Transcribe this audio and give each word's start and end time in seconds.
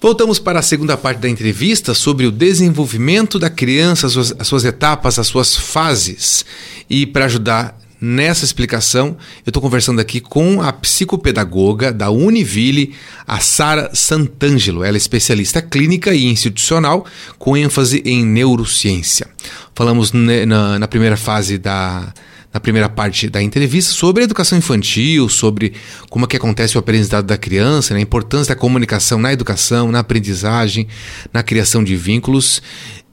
Voltamos 0.00 0.38
para 0.38 0.60
a 0.60 0.62
segunda 0.62 0.96
parte 0.96 1.18
da 1.18 1.28
entrevista 1.28 1.92
sobre 1.92 2.24
o 2.24 2.30
desenvolvimento 2.30 3.36
da 3.36 3.50
criança, 3.50 4.06
as 4.06 4.12
suas, 4.12 4.34
as 4.38 4.46
suas 4.46 4.64
etapas, 4.64 5.18
as 5.18 5.26
suas 5.26 5.56
fases. 5.56 6.44
E 6.88 7.04
para 7.04 7.24
ajudar 7.24 7.76
nessa 8.00 8.44
explicação, 8.44 9.16
eu 9.44 9.50
estou 9.50 9.60
conversando 9.60 10.00
aqui 10.00 10.20
com 10.20 10.62
a 10.62 10.72
psicopedagoga 10.72 11.92
da 11.92 12.10
Univille, 12.10 12.94
a 13.26 13.40
Sara 13.40 13.90
Santangelo. 13.92 14.84
Ela 14.84 14.96
é 14.96 14.98
especialista 14.98 15.60
clínica 15.60 16.14
e 16.14 16.26
institucional 16.26 17.04
com 17.36 17.56
ênfase 17.56 18.00
em 18.06 18.24
neurociência. 18.24 19.26
Falamos 19.74 20.12
na, 20.12 20.78
na 20.78 20.86
primeira 20.86 21.16
fase 21.16 21.58
da 21.58 22.14
na 22.52 22.60
primeira 22.60 22.88
parte 22.88 23.28
da 23.28 23.42
entrevista 23.42 23.92
sobre 23.92 24.22
a 24.22 24.24
educação 24.24 24.56
infantil, 24.56 25.28
sobre 25.28 25.74
como 26.08 26.24
é 26.24 26.28
que 26.28 26.36
acontece 26.36 26.76
o 26.76 26.80
aprendizado 26.80 27.26
da 27.26 27.36
criança, 27.36 27.92
né, 27.92 28.00
a 28.00 28.02
importância 28.02 28.54
da 28.54 28.60
comunicação 28.60 29.18
na 29.18 29.32
educação, 29.32 29.92
na 29.92 30.00
aprendizagem, 30.00 30.88
na 31.32 31.42
criação 31.42 31.84
de 31.84 31.94
vínculos. 31.96 32.62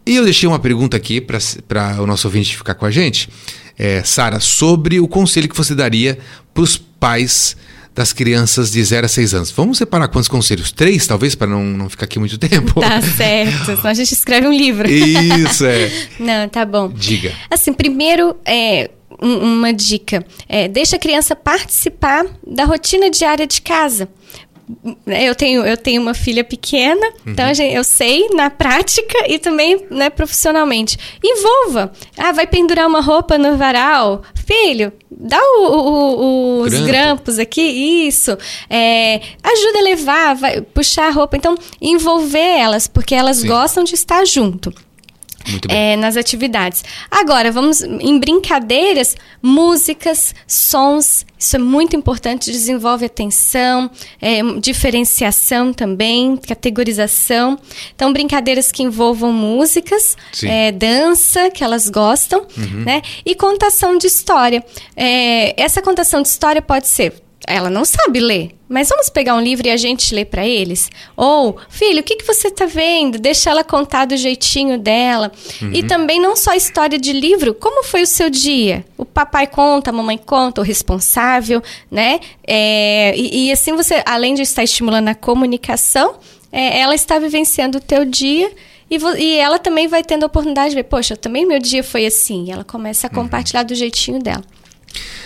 E 0.06 0.16
eu 0.16 0.24
deixei 0.24 0.48
uma 0.48 0.60
pergunta 0.60 0.96
aqui 0.96 1.20
para 1.20 2.02
o 2.02 2.06
nosso 2.06 2.28
ouvinte 2.28 2.56
ficar 2.56 2.76
com 2.76 2.86
a 2.86 2.92
gente, 2.92 3.30
é, 3.78 4.04
Sara, 4.04 4.40
sobre 4.40 5.00
o 5.00 5.08
conselho 5.08 5.50
que 5.50 5.58
você 5.58 5.76
daria 5.76 6.18
para 6.54 6.64
os 6.64 6.78
pais 6.78 7.58
das 7.96 8.12
crianças 8.12 8.72
de 8.72 8.84
0 8.84 9.06
a 9.06 9.10
6 9.10 9.34
anos. 9.34 9.52
Vamos 9.52 9.78
separar 9.78 10.10
quantos 10.10 10.28
conselhos? 10.28 10.72
Três, 10.72 11.08
talvez, 11.08 11.34
para 11.34 11.48
não, 11.48 11.64
não 11.64 11.90
ficar 11.90 12.06
aqui 12.06 12.20
muito 12.20 12.38
tempo? 12.38 12.82
Tá 12.82 13.02
certo, 13.02 13.66
senão 13.66 13.86
a 13.86 13.94
gente 13.94 14.12
escreve 14.12 14.48
um 14.48 14.54
livro. 14.54 14.90
Isso, 14.90 15.66
é. 15.66 15.90
não, 16.20 16.50
tá 16.50 16.66
bom. 16.66 16.90
Diga. 16.90 17.32
Assim, 17.50 17.72
primeiro, 17.72 18.36
é, 18.46 18.92
uma 19.22 19.74
dica. 19.74 20.26
É, 20.48 20.68
deixa 20.68 20.96
a 20.96 21.00
criança 21.00 21.36
participar 21.36 22.26
da 22.46 22.66
rotina 22.66 23.10
diária 23.10 23.48
de 23.48 23.62
casa. 23.62 24.10
Eu 25.06 25.36
tenho, 25.36 25.64
eu 25.64 25.78
tenho 25.78 26.02
uma 26.02 26.16
filha 26.16 26.44
pequena, 26.44 27.06
uhum. 27.24 27.34
então 27.34 27.46
eu 27.52 27.84
sei 27.84 28.30
na 28.30 28.50
prática 28.50 29.16
e 29.28 29.38
também 29.38 29.86
né, 29.92 30.10
profissionalmente. 30.10 30.98
Envolva. 31.24 31.92
Ah, 32.18 32.32
vai 32.32 32.48
pendurar 32.48 32.88
uma 32.88 33.00
roupa 33.00 33.38
no 33.38 33.58
varal. 33.58 34.24
Filho, 34.34 34.92
dá 35.10 35.40
o, 35.40 35.62
o, 35.62 36.62
os 36.62 36.74
Grampo. 36.74 36.88
grampos 36.88 37.38
aqui, 37.38 37.62
isso. 37.62 38.36
É, 38.68 39.22
ajuda 39.44 39.80
a 39.80 39.84
levar, 39.84 40.36
vai, 40.36 40.62
puxar 40.62 41.10
a 41.10 41.12
roupa. 41.12 41.38
Então, 41.38 41.56
envolver 41.80 42.40
elas, 42.40 42.88
porque 42.88 43.14
elas 43.14 43.38
Sim. 43.38 43.48
gostam 43.48 43.84
de 43.84 43.94
estar 43.94 44.26
junto 44.26 44.74
é, 45.70 45.96
nas 45.96 46.18
atividades. 46.18 46.84
Agora, 47.10 47.52
vamos 47.52 47.82
em 47.82 48.20
brincadeiras, 48.20 49.16
músicas, 49.42 50.34
sons, 50.48 51.26
isso 51.38 51.58
é 51.58 51.60
muito 51.60 51.96
importante, 51.96 52.52
desenvolve 52.52 53.06
atenção, 53.06 53.92
é, 54.22 54.42
diferenciação 54.60 55.72
também, 55.74 56.38
categorização. 56.38 57.60
Então, 57.94 58.12
brincadeiras 58.12 58.72
que 58.72 58.82
envolvam 58.82 59.32
músicas, 59.32 60.18
é, 60.44 60.72
dança, 60.72 61.52
que 61.52 61.64
elas 61.64 61.90
gostam, 61.90 62.48
uhum. 62.58 62.84
né? 62.84 63.02
E 63.26 63.36
contação 63.36 63.98
de 63.98 64.08
história. 64.08 64.66
É, 64.96 65.62
essa 65.62 65.82
contação 65.82 66.22
de 66.22 66.30
história 66.30 66.62
pode 66.62 66.88
ser 66.88 67.25
ela 67.48 67.70
não 67.70 67.86
sabe 67.86 68.20
ler, 68.20 68.52
mas 68.68 68.90
vamos 68.90 69.10
pegar 69.10 69.36
um 69.36 69.42
livro 69.42 69.68
e 69.68 69.72
a 69.72 69.78
gente 69.78 70.14
ler 70.14 70.26
para 70.26 70.46
eles? 70.46 70.90
Ou, 71.16 71.58
filho, 71.70 72.00
o 72.00 72.04
que, 72.04 72.16
que 72.16 72.26
você 72.26 72.48
está 72.48 72.66
vendo? 72.66 73.20
Deixa 73.20 73.50
ela 73.50 73.64
contar 73.64 74.06
do 74.06 74.18
jeitinho 74.18 74.78
dela. 74.78 75.32
Uhum. 75.62 75.72
E 75.74 75.84
também 75.84 76.20
não 76.20 76.36
só 76.36 76.54
história 76.54 76.98
de 76.98 77.14
livro, 77.14 77.54
como 77.54 77.84
foi 77.84 78.02
o 78.02 78.08
seu 78.08 78.30
dia? 78.30 78.86
O 78.98 79.06
papai 79.06 79.48
conta, 79.48 79.92
a 79.92 79.94
mamãe 79.94 80.18
conta, 80.18 80.62
o 80.62 80.64
responsável, 80.64 81.62
né? 81.92 82.20
É, 82.46 83.14
e, 83.16 83.48
e, 83.48 83.52
assim 83.52 83.76
você, 83.76 84.02
além 84.06 84.34
de 84.34 84.42
estar 84.42 84.64
estimulando 84.64 85.10
a 85.10 85.16
comunicação, 85.16 86.16
é, 86.52 86.80
ela 86.80 86.96
está 86.96 87.20
vivenciando 87.20 87.78
o 87.78 87.82
teu 87.82 88.06
dia 88.06 88.52
e, 88.90 88.98
e, 88.98 89.38
ela 89.38 89.58
também 89.58 89.88
vai 89.88 90.04
tendo 90.04 90.24
a 90.24 90.28
oportunidade 90.28 90.70
de 90.70 90.76
ver, 90.76 90.84
poxa, 90.84 91.16
também 91.16 91.46
meu 91.46 91.60
dia 91.60 91.84
foi 91.84 92.06
assim. 92.06 92.46
E 92.46 92.52
ela 92.52 92.64
começa 92.64 93.08
a 93.08 93.10
uhum. 93.10 93.24
compartilhar 93.24 93.64
do 93.64 93.74
jeitinho 93.74 94.20
dela. 94.20 94.44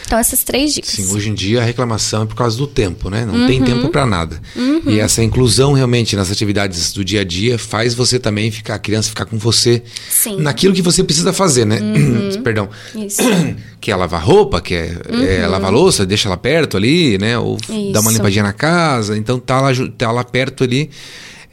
Então, 0.09 0.17
essas 0.17 0.43
três 0.43 0.73
dicas. 0.73 0.89
Sim, 0.89 1.13
hoje 1.13 1.29
em 1.29 1.35
dia 1.35 1.61
a 1.61 1.63
reclamação 1.63 2.23
é 2.23 2.25
por 2.25 2.33
causa 2.33 2.57
do 2.57 2.65
tempo, 2.65 3.11
né? 3.11 3.27
Não 3.27 3.41
uhum. 3.41 3.45
tem 3.45 3.61
tempo 3.61 3.89
para 3.89 4.07
nada. 4.07 4.41
Uhum. 4.55 4.81
E 4.87 4.99
essa 4.99 5.21
inclusão 5.23 5.73
realmente 5.73 6.15
nas 6.15 6.31
atividades 6.31 6.91
do 6.91 7.05
dia 7.05 7.21
a 7.21 7.23
dia 7.23 7.59
faz 7.59 7.93
você 7.93 8.17
também 8.17 8.49
ficar, 8.49 8.73
a 8.73 8.79
criança 8.79 9.09
ficar 9.09 9.25
com 9.25 9.37
você 9.37 9.83
Sim. 10.09 10.41
naquilo 10.41 10.73
que 10.73 10.81
você 10.81 11.03
precisa 11.03 11.31
fazer, 11.31 11.63
né? 11.63 11.79
Uhum. 11.79 12.41
Perdão. 12.41 12.67
Isso. 12.95 13.21
Que 13.79 13.91
é 13.91 13.95
lavar 13.95 14.21
roupa, 14.21 14.59
que 14.59 14.75
é, 14.75 14.93
é, 15.07 15.45
uhum. 15.45 15.51
lavar 15.51 15.71
louça, 15.71 16.05
deixa 16.05 16.27
ela 16.27 16.35
perto 16.35 16.75
ali, 16.75 17.17
né? 17.17 17.39
Ou 17.39 17.55
Isso. 17.55 17.93
dar 17.93 18.01
uma 18.01 18.11
limpadinha 18.11 18.43
na 18.43 18.51
casa. 18.51 19.17
Então 19.17 19.39
tá 19.39 19.61
lá, 19.61 19.69
tá 19.97 20.11
lá 20.11 20.21
perto 20.21 20.65
ali 20.65 20.89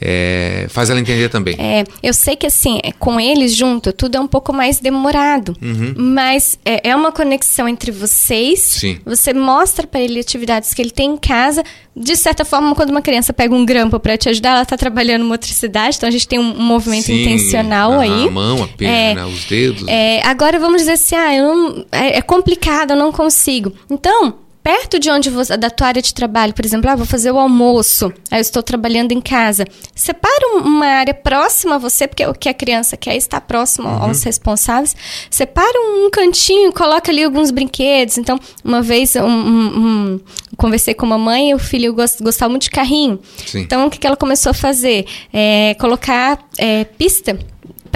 é, 0.00 0.66
faz 0.68 0.90
ela 0.90 1.00
entender 1.00 1.28
também. 1.28 1.56
É, 1.58 1.84
eu 2.02 2.12
sei 2.12 2.36
que 2.36 2.46
assim, 2.46 2.78
é, 2.82 2.92
com 2.92 3.18
eles 3.18 3.54
junto, 3.54 3.92
tudo 3.92 4.16
é 4.16 4.20
um 4.20 4.26
pouco 4.26 4.52
mais 4.52 4.78
demorado. 4.78 5.56
Uhum. 5.60 5.94
Mas 5.96 6.58
é, 6.64 6.90
é, 6.90 6.96
uma 6.96 7.10
conexão 7.10 7.66
entre 7.66 7.90
vocês. 7.90 8.60
Sim. 8.60 8.98
Você 9.06 9.32
mostra 9.32 9.86
para 9.86 10.00
ele 10.00 10.20
atividades 10.20 10.74
que 10.74 10.82
ele 10.82 10.90
tem 10.90 11.12
em 11.12 11.16
casa. 11.16 11.62
De 11.94 12.14
certa 12.14 12.44
forma, 12.44 12.74
quando 12.74 12.90
uma 12.90 13.00
criança 13.00 13.32
pega 13.32 13.54
um 13.54 13.64
grampo 13.64 13.98
para 13.98 14.18
te 14.18 14.28
ajudar, 14.28 14.50
ela 14.50 14.62
está 14.62 14.76
trabalhando 14.76 15.24
motricidade, 15.24 15.96
então 15.96 16.06
a 16.06 16.12
gente 16.12 16.28
tem 16.28 16.38
um, 16.38 16.54
movimento 16.60 17.06
Sim, 17.06 17.22
intencional 17.22 17.92
a, 17.92 18.02
aí. 18.02 18.28
A 18.28 18.30
mão, 18.30 18.62
a 18.62 18.68
perna, 18.68 19.22
é, 19.22 19.24
os 19.24 19.44
dedos. 19.46 19.88
É, 19.88 20.20
agora 20.26 20.58
vamos 20.58 20.82
dizer 20.82 20.92
assim, 20.92 21.14
ah, 21.14 21.42
não, 21.42 21.86
é, 21.90 22.18
é 22.18 22.20
complicado, 22.20 22.90
eu 22.90 22.96
não 22.96 23.10
consigo. 23.10 23.72
Então, 23.90 24.45
perto 24.66 24.98
de 24.98 25.08
onde 25.08 25.30
você, 25.30 25.56
da 25.56 25.70
tua 25.70 25.86
área 25.86 26.02
de 26.02 26.12
trabalho, 26.12 26.52
por 26.52 26.64
exemplo, 26.64 26.90
ah, 26.90 26.96
vou 26.96 27.06
fazer 27.06 27.30
o 27.30 27.38
almoço, 27.38 28.12
aí 28.28 28.38
eu 28.38 28.40
estou 28.40 28.64
trabalhando 28.64 29.12
em 29.12 29.20
casa. 29.20 29.64
Separa 29.94 30.56
uma 30.56 30.86
área 30.86 31.14
próxima 31.14 31.76
a 31.76 31.78
você, 31.78 32.08
porque 32.08 32.26
o 32.26 32.34
que 32.34 32.48
a 32.48 32.54
criança 32.54 32.96
quer 32.96 33.12
é 33.12 33.16
estar 33.16 33.40
próximo 33.42 33.86
uhum. 33.86 34.02
aos 34.02 34.24
responsáveis. 34.24 34.96
Separa 35.30 35.78
um 35.78 36.10
cantinho, 36.10 36.72
coloca 36.72 37.12
ali 37.12 37.22
alguns 37.22 37.52
brinquedos. 37.52 38.18
Então, 38.18 38.40
uma 38.64 38.82
vez 38.82 39.14
um, 39.14 39.22
um, 39.22 39.78
um, 39.78 40.20
conversei 40.56 40.94
com 40.94 41.06
a 41.06 41.10
mamãe 41.10 41.50
e 41.50 41.54
o 41.54 41.60
filho 41.60 41.94
gost, 41.94 42.20
gostava 42.20 42.50
muito 42.50 42.64
de 42.64 42.70
carrinho. 42.70 43.20
Sim. 43.46 43.60
Então, 43.60 43.86
o 43.86 43.90
que, 43.90 44.00
que 44.00 44.06
ela 44.06 44.16
começou 44.16 44.50
a 44.50 44.54
fazer? 44.54 45.06
É, 45.32 45.76
colocar 45.78 46.44
é, 46.58 46.82
pista 46.82 47.38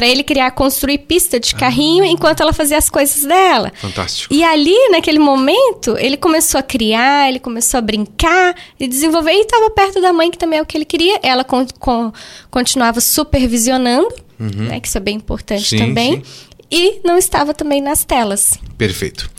para 0.00 0.09
ele 0.09 0.22
criar, 0.25 0.50
construir 0.53 0.97
pista 0.97 1.38
de 1.38 1.55
carrinho 1.55 2.05
ah. 2.05 2.06
enquanto 2.06 2.41
ela 2.41 2.55
fazia 2.55 2.78
as 2.78 2.88
coisas 2.88 3.22
dela. 3.22 3.71
Fantástico. 3.77 4.33
E 4.33 4.43
ali, 4.43 4.75
naquele 4.91 5.19
momento, 5.19 5.94
ele 5.99 6.16
começou 6.16 6.59
a 6.59 6.62
criar, 6.62 7.28
ele 7.28 7.38
começou 7.38 7.77
a 7.77 7.83
brincar 7.83 8.55
e 8.78 8.88
desenvolver. 8.88 9.33
E 9.33 9.43
estava 9.43 9.69
perto 9.69 10.00
da 10.00 10.11
mãe, 10.11 10.31
que 10.31 10.38
também 10.38 10.59
é 10.59 10.62
o 10.62 10.65
que 10.65 10.75
ele 10.75 10.87
queria. 10.87 11.21
Ela 11.22 11.44
con 11.44 11.66
con 11.78 12.11
continuava 12.50 12.99
supervisionando, 12.99 14.09
uhum. 14.41 14.69
né, 14.69 14.81
que 14.81 14.88
isso 14.88 14.97
é 14.97 15.03
bem 15.03 15.16
importante 15.16 15.69
sim, 15.69 15.77
também. 15.77 16.25
Sim. 16.25 16.31
E 16.71 17.00
não 17.05 17.19
estava 17.19 17.53
também 17.53 17.82
nas 17.82 18.03
telas. 18.03 18.59
Perfeito. 18.78 19.31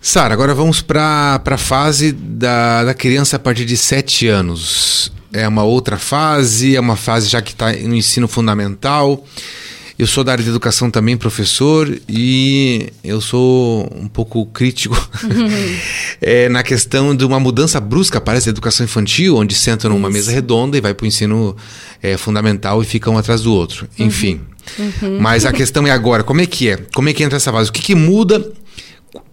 Sara, 0.00 0.32
agora 0.32 0.54
vamos 0.54 0.80
para 0.80 1.42
a 1.44 1.58
fase 1.58 2.12
da, 2.12 2.84
da 2.84 2.94
criança 2.94 3.34
a 3.34 3.38
partir 3.40 3.64
de 3.64 3.76
7 3.76 4.28
anos 4.28 5.10
é 5.36 5.46
uma 5.48 5.62
outra 5.64 5.98
fase, 5.98 6.76
é 6.76 6.80
uma 6.80 6.96
fase 6.96 7.28
já 7.28 7.42
que 7.42 7.52
está 7.52 7.72
no 7.72 7.94
ensino 7.94 8.26
fundamental. 8.26 9.24
Eu 9.98 10.06
sou 10.06 10.22
da 10.22 10.32
área 10.32 10.44
de 10.44 10.50
educação 10.50 10.90
também, 10.90 11.16
professor, 11.16 11.90
e 12.06 12.92
eu 13.02 13.18
sou 13.18 13.90
um 13.96 14.06
pouco 14.06 14.44
crítico 14.44 14.94
é, 16.20 16.50
na 16.50 16.62
questão 16.62 17.16
de 17.16 17.24
uma 17.24 17.40
mudança 17.40 17.80
brusca, 17.80 18.20
parece, 18.20 18.46
da 18.46 18.50
educação 18.50 18.84
infantil, 18.84 19.36
onde 19.36 19.54
sentam 19.54 19.90
numa 19.90 20.10
mesa 20.10 20.30
redonda 20.30 20.76
e 20.76 20.82
vai 20.82 20.92
para 20.92 21.04
o 21.04 21.06
ensino 21.06 21.56
é, 22.02 22.18
fundamental 22.18 22.82
e 22.82 22.84
ficam 22.84 23.14
um 23.14 23.18
atrás 23.18 23.40
do 23.40 23.54
outro. 23.54 23.88
Uhum. 23.98 24.06
Enfim. 24.06 24.40
Uhum. 24.78 25.18
Mas 25.18 25.46
a 25.46 25.52
questão 25.52 25.86
é 25.86 25.90
agora, 25.90 26.22
como 26.22 26.42
é 26.42 26.46
que 26.46 26.68
é? 26.68 26.76
Como 26.94 27.08
é 27.08 27.14
que 27.14 27.24
entra 27.24 27.36
essa 27.36 27.50
fase? 27.50 27.70
O 27.70 27.72
que, 27.72 27.80
que 27.80 27.94
muda 27.94 28.52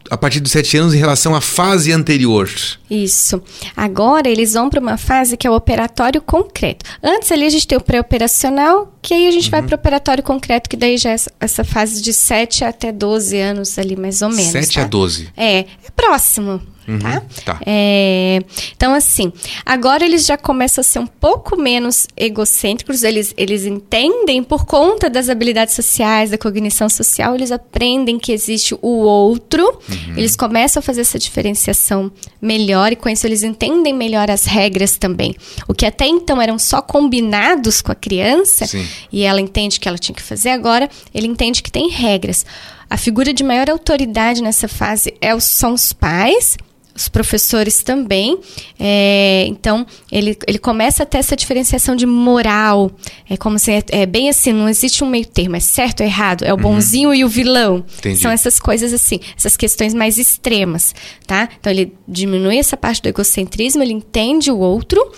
a 0.09 0.17
partir 0.17 0.39
dos 0.39 0.51
sete 0.51 0.77
anos 0.77 0.93
em 0.93 0.97
relação 0.97 1.35
à 1.35 1.41
fase 1.41 1.91
anterior. 1.91 2.49
Isso. 2.89 3.41
Agora 3.75 4.29
eles 4.29 4.53
vão 4.53 4.69
para 4.69 4.79
uma 4.79 4.97
fase 4.97 5.35
que 5.37 5.47
é 5.47 5.49
o 5.49 5.55
operatório 5.55 6.21
concreto. 6.21 6.85
Antes 7.01 7.31
ali 7.31 7.45
a 7.45 7.49
gente 7.49 7.67
tem 7.67 7.77
o 7.77 7.81
pré-operacional, 7.81 8.92
que 9.03 9.13
aí 9.13 9.27
a 9.27 9.31
gente 9.31 9.45
uhum. 9.45 9.51
vai 9.51 9.61
para 9.61 9.75
o 9.75 9.75
operatório 9.75 10.23
concreto, 10.23 10.69
que 10.69 10.77
daí 10.77 10.97
já 10.97 11.11
é 11.11 11.15
essa 11.39 11.63
fase 11.65 12.01
de 12.01 12.13
7 12.13 12.63
até 12.63 12.91
12 12.91 13.37
anos 13.37 13.77
ali, 13.77 13.97
mais 13.97 14.21
ou 14.21 14.29
menos. 14.29 14.51
7 14.51 14.75
tá? 14.75 14.81
a 14.83 14.87
12. 14.87 15.29
É, 15.35 15.59
é 15.59 15.65
próximo. 15.93 16.61
Uhum, 16.87 16.99
tá? 16.99 17.21
tá. 17.45 17.59
É, 17.65 18.41
então, 18.75 18.93
assim, 18.93 19.31
agora 19.65 20.03
eles 20.03 20.25
já 20.25 20.37
começam 20.37 20.81
a 20.81 20.83
ser 20.83 20.99
um 20.99 21.07
pouco 21.07 21.57
menos 21.57 22.07
egocêntricos, 22.15 23.03
eles, 23.03 23.33
eles 23.37 23.65
entendem, 23.65 24.43
por 24.43 24.65
conta 24.65 25.09
das 25.09 25.29
habilidades 25.29 25.73
sociais, 25.75 26.31
da 26.31 26.37
cognição 26.37 26.89
social, 26.89 27.35
eles 27.35 27.51
aprendem 27.51 28.19
que 28.19 28.31
existe 28.31 28.75
o 28.81 28.99
outro, 28.99 29.63
uhum. 29.63 30.17
eles 30.17 30.35
começam 30.35 30.79
a 30.79 30.83
fazer 30.83 31.01
essa 31.01 31.17
diferenciação 31.17 32.11
melhor 32.41 32.91
e 32.91 32.95
com 32.95 33.07
isso 33.07 33.25
eles 33.25 33.43
entendem 33.43 33.93
melhor 33.93 34.29
as 34.29 34.45
regras 34.45 34.97
também. 34.97 35.35
O 35.67 35.73
que 35.73 35.85
até 35.85 36.05
então 36.05 36.41
eram 36.41 36.59
só 36.59 36.81
combinados 36.81 37.81
com 37.81 37.91
a 37.91 37.95
criança, 37.95 38.65
Sim. 38.65 38.85
E 39.11 39.23
ela 39.23 39.41
entende 39.41 39.79
que 39.79 39.87
ela 39.87 39.97
tinha 39.97 40.15
que 40.15 40.21
fazer 40.21 40.49
agora, 40.49 40.89
ele 41.13 41.27
entende 41.27 41.61
que 41.61 41.71
tem 41.71 41.89
regras. 41.89 42.45
A 42.89 42.97
figura 42.97 43.33
de 43.33 43.43
maior 43.43 43.69
autoridade 43.69 44.41
nessa 44.41 44.67
fase 44.67 45.13
é, 45.19 45.37
são 45.39 45.73
os 45.73 45.93
pais, 45.93 46.57
os 46.95 47.09
professores 47.09 47.81
também. 47.81 48.39
É, 48.79 49.45
então, 49.47 49.85
ele, 50.11 50.37
ele 50.47 50.59
começa 50.59 51.03
a 51.03 51.05
ter 51.05 51.17
essa 51.17 51.35
diferenciação 51.35 51.95
de 51.95 52.05
moral. 52.05 52.91
É 53.29 53.35
como 53.35 53.57
se 53.57 53.71
é, 53.71 53.83
é 53.89 54.05
bem 54.05 54.29
assim, 54.29 54.53
não 54.53 54.69
existe 54.69 55.03
um 55.03 55.07
meio 55.07 55.25
termo, 55.25 55.55
é 55.55 55.59
certo 55.59 56.01
ou 56.01 56.05
errado, 56.05 56.43
é 56.43 56.53
o 56.53 56.55
uhum. 56.55 56.61
bonzinho 56.61 57.13
e 57.13 57.25
o 57.25 57.29
vilão. 57.29 57.83
Entendi. 57.97 58.19
São 58.19 58.31
essas 58.31 58.59
coisas 58.59 58.93
assim, 58.93 59.19
essas 59.35 59.57
questões 59.57 59.93
mais 59.93 60.17
extremas, 60.17 60.93
tá? 61.25 61.49
Então 61.59 61.71
ele 61.71 61.93
diminui 62.07 62.57
essa 62.57 62.77
parte 62.77 63.01
do 63.01 63.09
egocentrismo, 63.09 63.81
ele 63.81 63.93
entende 63.93 64.51
o 64.51 64.59
outro, 64.59 65.11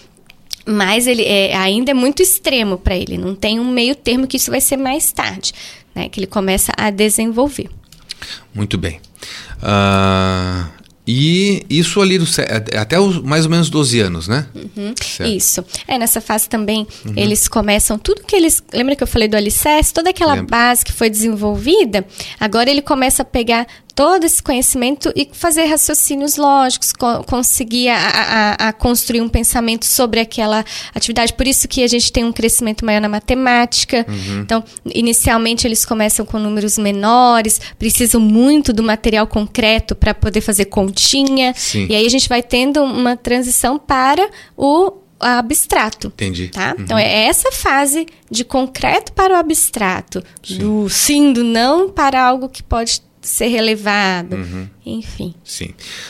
mas 0.65 1.07
ele 1.07 1.23
é, 1.23 1.55
ainda 1.55 1.91
é 1.91 1.93
muito 1.93 2.21
extremo 2.21 2.77
para 2.77 2.95
ele. 2.95 3.17
Não 3.17 3.35
tem 3.35 3.59
um 3.59 3.69
meio 3.69 3.95
termo 3.95 4.27
que 4.27 4.37
isso 4.37 4.49
vai 4.49 4.61
ser 4.61 4.77
mais 4.77 5.11
tarde, 5.11 5.53
né? 5.93 6.09
Que 6.09 6.19
ele 6.19 6.27
começa 6.27 6.71
a 6.75 6.89
desenvolver. 6.89 7.69
Muito 8.53 8.77
bem. 8.77 8.99
Uh, 9.61 10.67
e 11.07 11.63
isso 11.69 12.01
ali 12.01 12.17
do, 12.17 12.25
até 12.79 12.99
os, 12.99 13.21
mais 13.21 13.45
ou 13.45 13.51
menos 13.51 13.69
12 13.69 13.99
anos, 13.99 14.27
né? 14.27 14.47
Uhum, 14.55 14.93
isso. 15.27 15.63
É, 15.87 15.99
nessa 15.99 16.19
fase 16.19 16.49
também 16.49 16.87
uhum. 17.05 17.13
eles 17.15 17.47
começam 17.47 17.99
tudo 17.99 18.23
que 18.23 18.35
eles. 18.35 18.63
Lembra 18.73 18.95
que 18.95 19.03
eu 19.03 19.07
falei 19.07 19.27
do 19.27 19.37
alicerce? 19.37 19.93
Toda 19.93 20.09
aquela 20.09 20.33
Lembra. 20.33 20.57
base 20.57 20.83
que 20.83 20.91
foi 20.91 21.09
desenvolvida, 21.09 22.05
agora 22.39 22.71
ele 22.71 22.81
começa 22.81 23.21
a 23.21 23.25
pegar 23.25 23.67
todo 23.95 24.25
esse 24.25 24.43
conhecimento 24.43 25.11
e 25.15 25.29
fazer 25.31 25.65
raciocínios 25.65 26.35
lógicos, 26.35 26.91
co 26.91 27.23
conseguir 27.23 27.87
a, 27.87 27.97
a, 27.97 28.53
a, 28.67 28.73
construir 28.73 29.21
um 29.21 29.29
pensamento 29.29 29.85
sobre 29.85 30.19
aquela 30.19 30.65
atividade. 30.93 31.33
Por 31.33 31.47
isso 31.47 31.65
que 31.65 31.81
a 31.81 31.87
gente 31.87 32.11
tem 32.11 32.25
um 32.25 32.33
crescimento 32.33 32.85
maior 32.85 32.99
na 32.99 33.07
matemática. 33.07 34.05
Uhum. 34.07 34.41
Então, 34.41 34.63
inicialmente 34.93 35.65
eles 35.65 35.85
começam 35.85 36.25
com 36.25 36.37
números 36.37 36.77
menores, 36.77 37.61
precisam 37.79 38.19
muito 38.19 38.73
do 38.73 38.83
material 38.83 39.25
concreto 39.25 39.95
para 39.95 40.13
poder 40.13 40.41
fazer 40.41 40.65
continha. 40.65 41.53
Sim. 41.55 41.87
E 41.89 41.95
aí 41.95 42.05
a 42.05 42.09
gente 42.09 42.27
vai 42.27 42.43
tendo 42.43 42.83
uma 42.83 43.15
transição 43.15 43.79
para 43.79 44.29
o 44.57 45.05
abstrato. 45.19 46.07
Entendi. 46.07 46.49
Tá? 46.49 46.75
Uhum. 46.77 46.83
Então 46.83 46.97
é 46.97 47.27
essa 47.27 47.51
fase 47.51 48.05
de 48.29 48.43
concreto 48.43 49.13
para 49.13 49.33
o 49.33 49.37
abstrato, 49.37 50.21
sim. 50.43 50.57
do 50.57 50.89
sim, 50.89 51.31
do 51.31 51.43
não 51.43 51.89
para 51.89 52.21
algo 52.21 52.49
que 52.49 52.61
pode 52.61 53.01
ser 53.25 53.47
relevado, 53.47 54.35
uhum. 54.35 54.67
enfim. 54.85 55.33
Sim. 55.43 55.69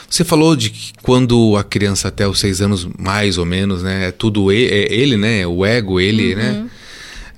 Você 0.10 0.24
falou 0.24 0.56
de 0.56 0.70
que 0.70 0.92
quando 1.02 1.56
a 1.58 1.64
criança 1.64 2.10
até 2.10 2.28
os 2.28 2.40
seis 2.40 2.62
anos, 2.62 2.88
mais 2.98 3.38
ou 3.38 3.46
menos, 3.46 3.82
né, 3.82 4.10
é 4.10 4.12
tudo 4.12 4.52
ele, 4.52 4.74
é 4.74 4.94
ele 4.94 5.18
né, 5.18 5.48
o 5.48 5.66
ego, 5.66 6.00
ele, 6.00 6.36
né? 6.36 6.52
uhum. 6.52 6.64
né? 6.64 6.70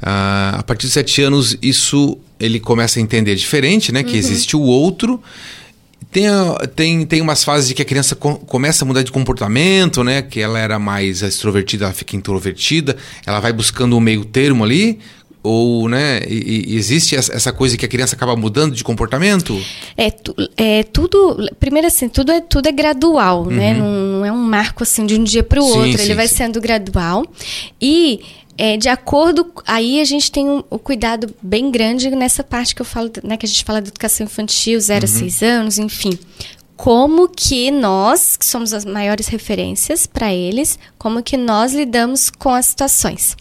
Ah, 0.02 0.58
a 0.60 0.64
partir 0.64 0.88
de 0.88 0.94
sete 0.94 1.22
anos, 1.22 1.58
isso 1.62 2.18
ele 2.40 2.60
começa 2.60 3.00
a 3.00 3.02
entender 3.02 3.36
diferente, 3.36 3.92
né? 3.92 4.04
Que 4.04 4.12
uhum. 4.12 4.18
existe 4.18 4.56
o 4.56 4.62
outro. 4.62 5.22
Tem, 6.12 6.26
tem, 6.76 7.06
tem 7.06 7.22
umas 7.22 7.44
fases 7.44 7.68
de 7.68 7.74
que 7.74 7.82
a 7.82 7.86
criança 7.86 8.16
começa 8.16 8.86
a 8.86 8.88
mudar 8.88 9.02
de 9.02 9.12
comportamento, 9.12 10.04
né? 10.04 10.22
Que 10.22 10.40
ela 10.40 10.60
era 10.60 10.78
mais 10.78 11.24
extrovertida, 11.24 11.86
ela 11.86 11.94
fica 11.94 12.16
introvertida. 12.16 12.96
Ela 13.26 13.40
vai 13.40 13.52
buscando 13.52 13.98
um 13.98 14.00
meio 14.00 14.24
termo 14.24 14.64
ali 14.64 15.00
ou, 15.44 15.88
né, 15.88 16.20
existe 16.28 17.16
essa 17.16 17.54
coisa 17.54 17.78
que 17.78 17.86
a 17.86 17.88
criança 17.88 18.16
acaba 18.16 18.36
mudando 18.36 18.76
de 18.76 18.84
comportamento? 18.84 19.60
É, 19.98 20.12
é 20.58 20.84
tudo. 20.84 21.38
Primeiro, 21.60 21.88
assim, 21.88 22.10
tudo 22.10 22.32
é, 22.32 22.42
tudo 22.42 22.68
é 22.68 22.72
gradual, 22.72 23.46
né? 23.46 23.52
uhum. 23.52 23.58
né? 23.58 23.74
Não, 23.74 24.18
não, 24.20 24.26
é 24.26 24.32
um 24.32 24.38
marco 24.38 24.84
assim 24.84 25.06
de 25.06 25.16
um 25.16 25.24
dia 25.24 25.44
para 25.44 25.62
o 25.62 25.66
outro. 25.66 25.98
Sim, 25.98 26.04
Ele 26.04 26.16
vai 26.16 26.28
sim. 26.28 26.36
sendo 26.36 26.60
gradual. 26.60 27.26
E 27.82 28.22
é, 28.58 28.76
de 28.76 28.90
acordo. 28.90 29.52
Aí 29.66 30.02
a 30.02 30.06
gente 30.06 30.32
tem 30.32 30.50
um, 30.50 30.64
um, 30.70 30.78
cuidado 30.78 31.34
bem 31.42 31.70
grande 31.70 32.10
nessa 32.10 32.44
parte 32.44 32.74
que 32.74 32.82
eu 32.82 32.86
falo, 32.86 33.12
né? 33.24 33.38
Que 33.38 33.46
a 33.46 33.50
gente 33.50 33.64
fala 33.64 33.82
de 33.82 33.90
educação 33.90 34.26
infantil, 34.26 34.80
0 34.80 35.06
uhum. 35.06 35.14
a 35.14 35.20
6 35.20 35.44
anos, 35.44 35.78
enfim 35.78 36.18
como 36.78 37.28
que 37.28 37.72
nós, 37.72 38.38
que 38.38 38.46
somos 38.46 38.72
as 38.72 38.86
maiores 38.86 39.28
referências 39.28 40.06
para 40.06 40.32
eles, 40.32 40.78
como 40.98 41.24
que 41.24 41.36
nós 41.36 41.74
lidamos 41.74 42.30
com 42.30 42.54
as 42.54 42.68
situações. 42.68 43.36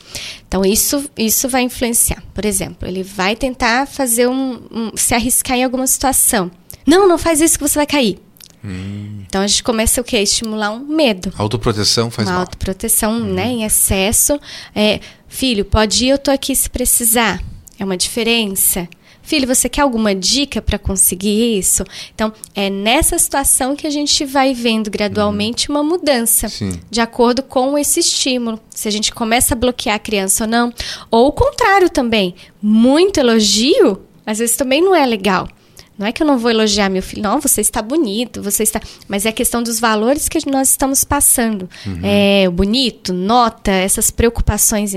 Então, 0.49 0.65
isso, 0.65 1.09
isso 1.17 1.47
vai 1.47 1.63
influenciar. 1.63 2.23
Por 2.33 2.47
exemplo, 2.47 2.89
ele 2.89 3.03
vai 3.03 3.37
tentar 3.37 3.87
fazer 3.87 4.27
um, 4.27 4.63
um 4.73 4.97
se 4.97 5.15
arriscar 5.15 5.59
em 5.59 5.65
alguma 5.65 5.87
situação. 5.87 6.51
Não, 6.87 7.07
não 7.07 7.19
faz 7.19 7.43
isso 7.43 7.59
que 7.59 7.69
você 7.69 7.79
vai 7.79 7.87
cair. 7.87 8.19
Hum. 8.65 9.23
Então 9.27 9.43
a 9.43 9.47
gente 9.47 9.63
começa 9.63 10.01
o 10.01 10.05
quê? 10.05 10.19
Estimular 10.19 10.71
um 10.71 10.81
medo. 10.81 11.33
Autoproteção 11.37 12.11
faz 12.11 12.27
Uma 12.27 12.35
mal. 12.35 12.41
autoproteção, 12.43 13.13
hum. 13.13 13.35
né, 13.35 13.49
em 13.49 13.65
excesso. 13.65 14.41
É, 14.75 14.99
filho, 15.29 15.65
pode 15.65 16.07
ir, 16.07 16.09
eu 16.09 16.19
tô 16.19 16.31
aqui 16.31 16.57
se 16.57 16.71
precisar. 16.71 17.41
É 17.79 17.85
uma 17.85 17.97
diferença. 17.97 18.89
Filho, 19.27 19.45
você 19.45 19.69
quer 19.69 19.81
alguma 19.81 20.15
dica 20.15 20.63
para 20.63 20.79
conseguir 20.79 21.59
isso? 21.59 21.83
Então, 22.15 22.33
é 22.55 22.71
nessa 22.71 23.19
situação 23.19 23.75
que 23.75 23.85
a 23.85 23.91
gente 23.91 24.25
vai 24.25 24.55
vendo 24.55 24.89
gradualmente 24.89 25.69
uma 25.69 25.83
mudança, 25.83 26.49
Sim. 26.49 26.79
de 26.89 27.01
acordo 27.01 27.43
com 27.43 27.77
esse 27.77 27.99
estímulo. 27.99 28.61
Se 28.71 28.87
a 28.87 28.91
gente 28.93 29.13
começa 29.13 29.55
a 29.55 29.57
bloquear 29.57 29.97
a 29.97 29.99
criança 29.99 30.45
ou 30.45 30.51
não. 30.51 30.73
Ou 31.11 31.27
o 31.27 31.33
contrário 31.33 31.91
também. 31.91 32.37
Muito 32.63 33.19
elogio, 33.19 34.01
às 34.25 34.39
vezes 34.39 34.57
também 34.57 34.81
não 34.81 34.95
é 34.95 35.05
legal. 35.05 35.49
Não 35.99 36.07
é 36.07 36.13
que 36.13 36.23
eu 36.23 36.27
não 36.27 36.39
vou 36.39 36.51
elogiar 36.51 36.91
meu 36.91 37.03
filho, 37.03 37.23
não, 37.23 37.41
você 37.41 37.61
está 37.61 37.81
bonito, 37.81 38.43
você 38.43 38.63
está. 38.63 38.81
Mas 39.09 39.25
é 39.25 39.31
a 39.31 39.33
questão 39.33 39.63
dos 39.63 39.81
valores 39.81 40.29
que 40.29 40.39
nós 40.51 40.71
estamos 40.71 41.05
passando. 41.05 41.69
Uhum. 41.87 42.01
É, 42.03 42.49
bonito, 42.51 43.13
nota, 43.13 43.71
essas 43.71 44.11
preocupações. 44.11 44.95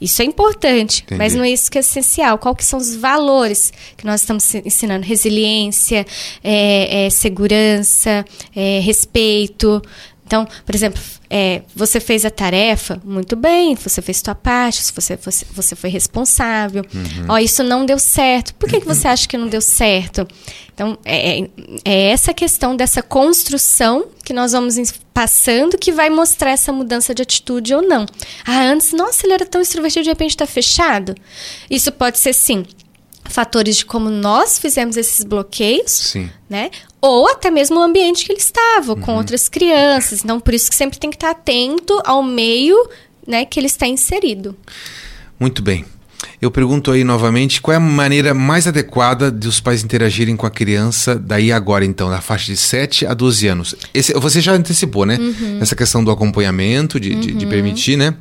Isso 0.00 0.22
é 0.22 0.24
importante, 0.24 1.02
Entendi. 1.02 1.18
mas 1.18 1.34
não 1.34 1.44
é 1.44 1.50
isso 1.50 1.70
que 1.70 1.76
é 1.76 1.80
essencial. 1.80 2.38
Qual 2.38 2.54
que 2.54 2.64
são 2.64 2.78
os 2.78 2.96
valores 2.96 3.72
que 3.96 4.06
nós 4.06 4.22
estamos 4.22 4.54
ensinando? 4.54 5.04
Resiliência, 5.04 6.06
é, 6.42 7.06
é, 7.06 7.10
segurança, 7.10 8.24
é, 8.56 8.80
respeito. 8.80 9.82
Então, 10.26 10.46
por 10.64 10.74
exemplo, 10.74 11.00
é, 11.28 11.62
você 11.74 12.00
fez 12.00 12.24
a 12.24 12.30
tarefa, 12.30 13.00
muito 13.04 13.36
bem, 13.36 13.74
você 13.74 14.00
fez 14.00 14.18
sua 14.18 14.34
parte, 14.34 14.82
você, 14.92 15.16
você, 15.16 15.46
você 15.52 15.76
foi 15.76 15.90
responsável. 15.90 16.82
Uhum. 16.94 17.26
Ó, 17.28 17.38
isso 17.38 17.62
não 17.62 17.84
deu 17.84 17.98
certo. 17.98 18.54
Por 18.54 18.68
que, 18.68 18.80
que 18.80 18.86
você 18.86 19.06
acha 19.06 19.28
que 19.28 19.36
não 19.36 19.48
deu 19.48 19.60
certo? 19.60 20.26
Então, 20.72 20.98
é, 21.04 21.40
é, 21.40 21.48
é 21.84 22.02
essa 22.10 22.32
questão 22.32 22.74
dessa 22.74 23.02
construção 23.02 24.06
que 24.24 24.32
nós 24.32 24.52
vamos 24.52 24.76
passando 25.12 25.78
que 25.78 25.92
vai 25.92 26.10
mostrar 26.10 26.50
essa 26.50 26.72
mudança 26.72 27.14
de 27.14 27.22
atitude 27.22 27.74
ou 27.74 27.82
não. 27.82 28.06
Ah, 28.44 28.62
antes, 28.62 28.92
nossa, 28.92 29.26
ele 29.26 29.34
era 29.34 29.46
tão 29.46 29.60
extrovertido, 29.60 30.02
de 30.04 30.10
repente 30.10 30.30
está 30.30 30.46
fechado. 30.46 31.14
Isso 31.70 31.92
pode 31.92 32.18
ser 32.18 32.32
sim 32.32 32.64
fatores 33.30 33.76
de 33.76 33.84
como 33.84 34.10
nós 34.10 34.58
fizemos 34.58 34.96
esses 34.96 35.24
bloqueios, 35.24 35.90
Sim. 35.90 36.30
né? 36.48 36.70
Ou 37.00 37.28
até 37.28 37.50
mesmo 37.50 37.78
o 37.78 37.82
ambiente 37.82 38.24
que 38.24 38.32
ele 38.32 38.40
estava, 38.40 38.96
com 38.96 39.12
uhum. 39.12 39.18
outras 39.18 39.48
crianças. 39.48 40.22
Então, 40.24 40.40
por 40.40 40.54
isso 40.54 40.70
que 40.70 40.76
sempre 40.76 40.98
tem 40.98 41.10
que 41.10 41.16
estar 41.16 41.30
atento 41.30 42.00
ao 42.04 42.22
meio 42.22 42.76
né, 43.26 43.44
que 43.44 43.58
ele 43.58 43.66
está 43.66 43.86
inserido. 43.86 44.56
Muito 45.38 45.62
bem. 45.62 45.84
Eu 46.40 46.50
pergunto 46.50 46.90
aí 46.90 47.04
novamente, 47.04 47.60
qual 47.60 47.74
é 47.74 47.76
a 47.76 47.80
maneira 47.80 48.34
mais 48.34 48.66
adequada 48.66 49.30
de 49.30 49.48
os 49.48 49.60
pais 49.60 49.82
interagirem 49.82 50.36
com 50.36 50.46
a 50.46 50.50
criança 50.50 51.16
daí 51.16 51.52
agora, 51.52 51.84
então, 51.84 52.10
da 52.10 52.20
faixa 52.20 52.46
de 52.46 52.56
7 52.56 53.06
a 53.06 53.14
12 53.14 53.46
anos? 53.46 53.74
Esse, 53.92 54.12
você 54.14 54.40
já 54.40 54.52
antecipou, 54.52 55.04
né? 55.06 55.18
Uhum. 55.18 55.58
Essa 55.60 55.74
questão 55.76 56.02
do 56.02 56.10
acompanhamento, 56.10 56.98
de, 56.98 57.12
uhum. 57.12 57.20
de, 57.20 57.32
de 57.32 57.44
uhum. 57.44 57.50
permitir, 57.50 57.96
né? 57.96 58.14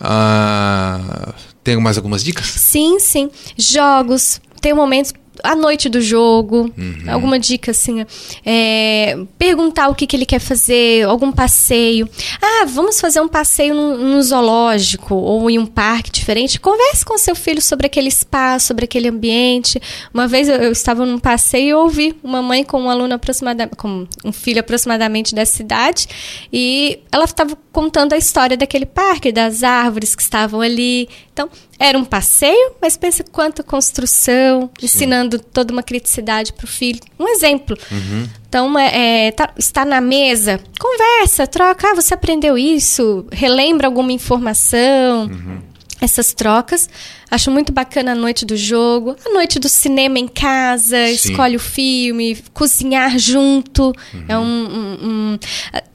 Ah, 0.00 1.34
tem 1.62 1.76
mais 1.76 1.96
algumas 1.96 2.22
dicas? 2.24 2.46
Sim, 2.46 2.98
sim. 2.98 3.30
Jogos. 3.56 4.40
Tem 4.60 4.74
momentos 4.74 5.12
a 5.42 5.54
noite 5.54 5.88
do 5.88 6.00
jogo, 6.00 6.70
uhum. 6.76 7.04
alguma 7.08 7.38
dica 7.38 7.70
assim, 7.70 8.04
é, 8.44 9.18
perguntar 9.38 9.88
o 9.88 9.94
que, 9.94 10.06
que 10.06 10.16
ele 10.16 10.26
quer 10.26 10.38
fazer, 10.38 11.04
algum 11.04 11.32
passeio. 11.32 12.08
Ah, 12.40 12.64
vamos 12.66 13.00
fazer 13.00 13.20
um 13.20 13.28
passeio 13.28 13.74
no, 13.74 14.22
zoológico 14.22 15.14
ou 15.14 15.48
em 15.50 15.58
um 15.58 15.66
parque 15.66 16.10
diferente. 16.10 16.60
Converse 16.60 17.04
com 17.04 17.16
seu 17.16 17.34
filho 17.34 17.62
sobre 17.62 17.86
aquele 17.86 18.08
espaço, 18.08 18.66
sobre 18.66 18.84
aquele 18.84 19.08
ambiente. 19.08 19.80
Uma 20.12 20.28
vez 20.28 20.48
eu, 20.48 20.56
eu 20.56 20.72
estava 20.72 21.06
num 21.06 21.18
passeio 21.18 21.68
e 21.68 21.74
ouvi 21.74 22.14
uma 22.22 22.42
mãe 22.42 22.64
com 22.64 22.82
um 22.82 22.90
aluno 22.90 23.14
aproximadamente, 23.14 23.76
com 23.76 24.06
um 24.24 24.32
filho 24.32 24.60
aproximadamente 24.60 25.34
dessa 25.34 25.62
idade, 25.62 26.08
e 26.52 27.00
ela 27.10 27.24
estava 27.24 27.56
contando 27.72 28.12
a 28.12 28.16
história 28.16 28.56
daquele 28.56 28.86
parque, 28.86 29.32
das 29.32 29.62
árvores 29.62 30.14
que 30.14 30.22
estavam 30.22 30.60
ali. 30.60 31.08
Então, 31.32 31.48
era 31.82 31.98
um 31.98 32.04
passeio, 32.04 32.74
mas 32.80 32.96
pensa 32.96 33.24
quanta 33.24 33.62
construção, 33.62 34.70
Sim. 34.78 34.86
ensinando 34.86 35.40
toda 35.40 35.72
uma 35.72 35.82
criticidade 35.82 36.52
para 36.52 36.64
o 36.64 36.68
filho. 36.68 37.00
Um 37.18 37.26
exemplo. 37.28 37.76
Uhum. 37.90 38.28
Então, 38.48 38.78
é, 38.78 39.26
é, 39.26 39.32
tá, 39.32 39.52
está 39.58 39.84
na 39.84 40.00
mesa, 40.00 40.60
conversa, 40.78 41.44
troca. 41.44 41.88
Ah, 41.90 41.94
você 41.94 42.14
aprendeu 42.14 42.56
isso? 42.56 43.26
Relembra 43.32 43.88
alguma 43.88 44.12
informação? 44.12 45.24
Uhum. 45.24 45.58
Essas 46.00 46.32
trocas. 46.32 46.88
Acho 47.28 47.50
muito 47.50 47.72
bacana 47.72 48.12
a 48.12 48.14
noite 48.14 48.44
do 48.44 48.56
jogo, 48.56 49.16
a 49.24 49.30
noite 49.30 49.58
do 49.58 49.68
cinema 49.68 50.18
em 50.18 50.28
casa, 50.28 51.06
Sim. 51.06 51.30
escolhe 51.30 51.56
o 51.56 51.60
filme, 51.60 52.36
cozinhar 52.52 53.18
junto. 53.18 53.92
Uhum. 54.12 54.24
É 54.28 54.38
um, 54.38 54.42
um, 54.42 54.98
um, 55.02 55.38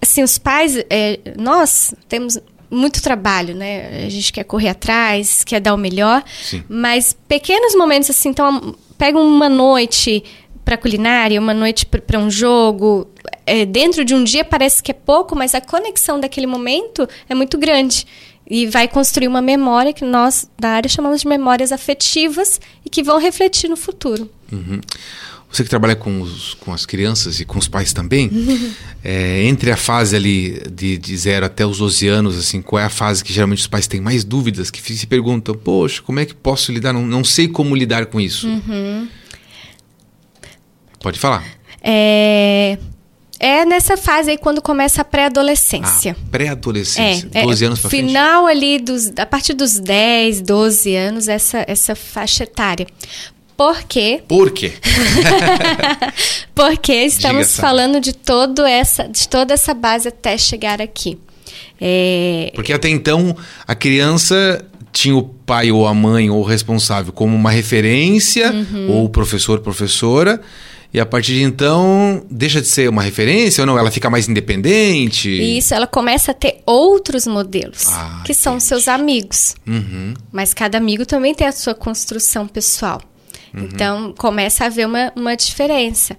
Assim, 0.01 0.23
os 0.23 0.37
pais. 0.37 0.77
É, 0.89 1.19
nós 1.37 1.93
temos 2.09 2.39
muito 2.69 3.01
trabalho, 3.01 3.55
né? 3.55 4.05
A 4.05 4.09
gente 4.09 4.31
quer 4.31 4.43
correr 4.43 4.69
atrás, 4.69 5.43
quer 5.43 5.59
dar 5.59 5.73
o 5.73 5.77
melhor, 5.77 6.23
Sim. 6.43 6.63
mas 6.67 7.15
pequenos 7.27 7.75
momentos 7.75 8.09
assim, 8.09 8.29
então 8.29 8.75
pega 8.97 9.17
uma 9.17 9.49
noite 9.49 10.23
para 10.65 10.75
culinária, 10.75 11.39
uma 11.39 11.53
noite 11.53 11.85
para 11.85 12.19
um 12.19 12.29
jogo, 12.29 13.07
é, 13.45 13.65
dentro 13.65 14.03
de 14.03 14.13
um 14.13 14.21
dia 14.21 14.43
parece 14.43 14.83
que 14.83 14.91
é 14.91 14.93
pouco, 14.93 15.33
mas 15.33 15.55
a 15.55 15.61
conexão 15.61 16.19
daquele 16.19 16.45
momento 16.45 17.07
é 17.29 17.33
muito 17.33 17.57
grande. 17.57 18.05
E 18.49 18.65
vai 18.65 18.87
construir 18.87 19.27
uma 19.27 19.41
memória 19.41 19.93
que 19.93 20.05
nós, 20.05 20.49
da 20.59 20.69
área, 20.69 20.89
chamamos 20.89 21.21
de 21.21 21.27
memórias 21.27 21.71
afetivas 21.71 22.59
e 22.85 22.89
que 22.89 23.03
vão 23.03 23.17
refletir 23.17 23.69
no 23.69 23.75
futuro. 23.75 24.29
Uhum. 24.51 24.79
Você 25.49 25.63
que 25.63 25.69
trabalha 25.69 25.95
com, 25.95 26.21
os, 26.21 26.53
com 26.55 26.73
as 26.73 26.85
crianças 26.85 27.39
e 27.39 27.45
com 27.45 27.57
os 27.57 27.67
pais 27.67 27.93
também, 27.93 28.29
é, 29.03 29.43
entre 29.43 29.71
a 29.71 29.77
fase 29.77 30.15
ali 30.15 30.61
de, 30.71 30.97
de 30.97 31.17
0 31.17 31.45
até 31.45 31.65
os 31.65 31.77
12 31.77 32.07
anos, 32.07 32.37
assim, 32.37 32.61
qual 32.61 32.81
é 32.81 32.85
a 32.85 32.89
fase 32.89 33.23
que 33.23 33.31
geralmente 33.31 33.59
os 33.59 33.67
pais 33.67 33.87
têm 33.87 34.01
mais 34.01 34.23
dúvidas, 34.23 34.69
que 34.69 34.81
se 34.81 35.07
perguntam, 35.07 35.55
poxa, 35.55 36.01
como 36.01 36.19
é 36.19 36.25
que 36.25 36.33
posso 36.33 36.71
lidar? 36.71 36.91
Não, 36.91 37.05
não 37.05 37.23
sei 37.23 37.47
como 37.47 37.75
lidar 37.75 38.07
com 38.07 38.19
isso. 38.19 38.47
Uhum. 38.47 39.07
Pode 40.99 41.17
falar. 41.17 41.45
É, 41.81 42.77
é 43.39 43.65
nessa 43.65 43.95
fase 43.95 44.31
aí 44.31 44.37
quando 44.37 44.61
começa 44.61 45.01
a 45.01 45.05
pré-adolescência. 45.05 46.15
Ah, 46.19 46.27
pré-adolescência, 46.29 47.29
é, 47.33 47.43
12 47.43 47.63
é, 47.63 47.67
anos 47.67 47.79
pra 47.79 47.89
Final 47.89 48.45
frente. 48.45 48.57
ali, 48.57 48.79
dos, 48.79 49.13
a 49.17 49.25
partir 49.25 49.53
dos 49.53 49.79
10, 49.79 50.41
12 50.41 50.95
anos, 50.95 51.27
essa, 51.27 51.63
essa 51.67 51.95
faixa 51.95 52.43
etária. 52.43 52.87
Por 53.57 53.83
quê? 53.83 54.21
Por 54.27 54.51
quê? 54.51 54.73
Porque 56.53 56.93
estamos 56.93 57.57
falando 57.57 57.99
de, 57.99 58.13
todo 58.13 58.63
essa, 58.63 59.07
de 59.07 59.27
toda 59.27 59.55
essa 59.55 59.73
base 59.73 60.07
até 60.07 60.37
chegar 60.37 60.79
aqui. 60.79 61.17
É... 61.81 62.51
Porque 62.53 62.71
até 62.71 62.87
então 62.87 63.35
a 63.67 63.73
criança 63.73 64.63
tinha 64.91 65.15
o 65.15 65.23
pai 65.23 65.71
ou 65.71 65.87
a 65.87 65.93
mãe 65.93 66.29
ou 66.29 66.39
o 66.39 66.43
responsável 66.43 67.11
como 67.11 67.35
uma 67.35 67.49
referência, 67.49 68.51
uhum. 68.51 68.91
ou 68.91 69.09
professor, 69.09 69.59
professora, 69.59 70.39
e 70.93 70.99
a 70.99 71.05
partir 71.05 71.33
de 71.33 71.43
então, 71.43 72.23
deixa 72.29 72.61
de 72.61 72.67
ser 72.67 72.87
uma 72.89 73.01
referência 73.01 73.61
ou 73.63 73.65
não? 73.65 73.77
Ela 73.77 73.91
fica 73.91 74.09
mais 74.09 74.29
independente? 74.29 75.29
Isso, 75.29 75.73
ela 75.73 75.85
começa 75.87 76.31
a 76.31 76.33
ter 76.33 76.61
outros 76.65 77.27
modelos, 77.27 77.87
ah, 77.87 78.21
que 78.23 78.33
são 78.33 78.59
seus 78.59 78.87
amigos. 78.87 79.55
Uhum. 79.67 80.13
Mas 80.31 80.53
cada 80.53 80.77
amigo 80.77 81.05
também 81.05 81.33
tem 81.33 81.45
a 81.45 81.51
sua 81.51 81.75
construção 81.75 82.47
pessoal. 82.47 83.01
Uhum. 83.53 83.63
Então, 83.63 84.13
começa 84.17 84.63
a 84.63 84.67
haver 84.67 84.85
uma, 84.85 85.11
uma 85.15 85.35
diferença. 85.35 86.17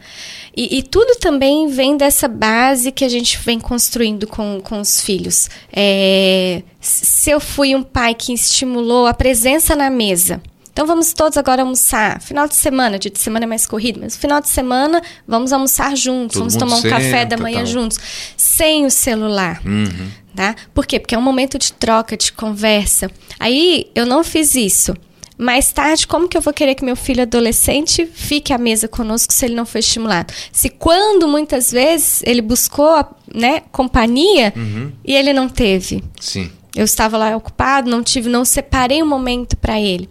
E, 0.57 0.79
e, 0.79 0.83
tudo 0.83 1.19
também 1.21 1.69
vem 1.69 1.97
dessa 1.97 2.27
base 2.27 2.91
que 2.91 3.05
a 3.05 3.09
gente 3.09 3.39
vem 3.39 3.61
construindo 3.61 4.27
com, 4.27 4.61
com 4.63 4.81
os 4.81 5.01
filhos. 5.01 5.49
É, 5.73 6.63
se 6.81 7.31
eu 7.31 7.41
fui 7.41 7.75
um 7.75 7.83
pai 7.83 8.15
que 8.15 8.33
estimulou 8.33 9.07
a 9.07 9.15
presença 9.15 9.77
na 9.77 9.89
mesa, 9.89 10.41
então 10.79 10.87
vamos 10.87 11.13
todos 11.13 11.37
agora 11.37 11.63
almoçar. 11.63 12.21
Final 12.21 12.47
de 12.47 12.55
semana, 12.55 13.01
dia 13.01 13.11
de 13.11 13.19
semana 13.19 13.45
é 13.45 13.49
mais 13.49 13.67
corrido, 13.67 13.99
mas 14.01 14.17
final 14.17 14.41
de 14.41 14.49
semana 14.49 15.03
vamos 15.27 15.53
almoçar 15.53 15.97
juntos, 15.97 16.35
Todo 16.35 16.41
vamos 16.41 16.55
tomar 16.55 16.77
um 16.77 16.83
senta, 16.83 16.95
café 16.95 17.25
da 17.25 17.37
manhã 17.37 17.59
tal. 17.59 17.67
juntos, 17.67 17.99
sem 18.37 18.87
o 18.87 18.91
celular. 18.91 19.61
Uhum. 19.65 20.09
Tá? 20.37 20.55
Por 20.73 20.87
quê? 20.87 21.01
Porque 21.01 21.17
é 21.17 21.19
um 21.19 21.23
momento 21.23 21.59
de 21.59 21.73
troca, 21.73 22.17
de 22.17 22.33
conversa. 22.33 23.11
Aí 23.41 23.91
eu 23.93 24.07
não 24.07 24.23
fiz 24.23 24.55
isso. 24.55 24.95
Mais 25.39 25.73
tarde, 25.73 26.05
como 26.05 26.29
que 26.29 26.37
eu 26.37 26.41
vou 26.41 26.53
querer 26.53 26.75
que 26.75 26.85
meu 26.85 26.97
filho 26.97 27.23
adolescente 27.23 28.05
fique 28.13 28.53
à 28.53 28.59
mesa 28.59 28.89
conosco 28.89 29.33
se 29.33 29.45
ele 29.45 29.55
não 29.55 29.65
foi 29.65 29.79
estimulado? 29.79 30.35
Se 30.51 30.69
quando 30.69 31.29
muitas 31.29 31.71
vezes 31.71 32.23
ele 32.27 32.43
buscou 32.43 33.05
né, 33.33 33.63
companhia 33.71 34.53
uhum. 34.57 34.91
e 35.05 35.15
ele 35.15 35.33
não 35.33 35.49
teve. 35.49 36.03
Sim. 36.19 36.51
Eu 36.75 36.85
estava 36.85 37.17
lá 37.17 37.37
ocupado, 37.37 37.89
não 37.89 38.03
tive, 38.03 38.29
não 38.29 38.45
separei 38.45 39.01
um 39.01 39.07
momento 39.07 39.57
para 39.57 39.81
ele. 39.81 40.09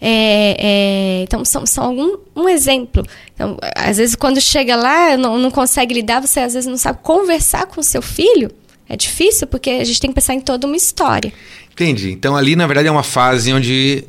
É, 0.00 0.56
é, 0.58 1.22
então, 1.22 1.44
são, 1.44 1.64
são 1.64 1.84
algum 1.84 2.16
um 2.34 2.48
exemplo. 2.48 3.04
Então, 3.34 3.56
às 3.76 3.98
vezes, 3.98 4.14
quando 4.14 4.40
chega 4.40 4.74
lá, 4.74 5.16
não, 5.16 5.38
não 5.38 5.50
consegue 5.50 5.94
lidar, 5.94 6.20
você 6.20 6.40
às 6.40 6.54
vezes 6.54 6.68
não 6.68 6.76
sabe 6.76 6.98
conversar 7.02 7.66
com 7.66 7.80
o 7.80 7.84
seu 7.84 8.02
filho. 8.02 8.50
É 8.88 8.96
difícil, 8.96 9.46
porque 9.46 9.70
a 9.70 9.84
gente 9.84 10.00
tem 10.00 10.10
que 10.10 10.14
pensar 10.14 10.34
em 10.34 10.40
toda 10.40 10.66
uma 10.66 10.76
história. 10.76 11.32
Entendi. 11.72 12.10
Então, 12.10 12.36
ali, 12.36 12.56
na 12.56 12.66
verdade, 12.66 12.88
é 12.88 12.90
uma 12.90 13.02
fase 13.02 13.52
onde 13.52 14.04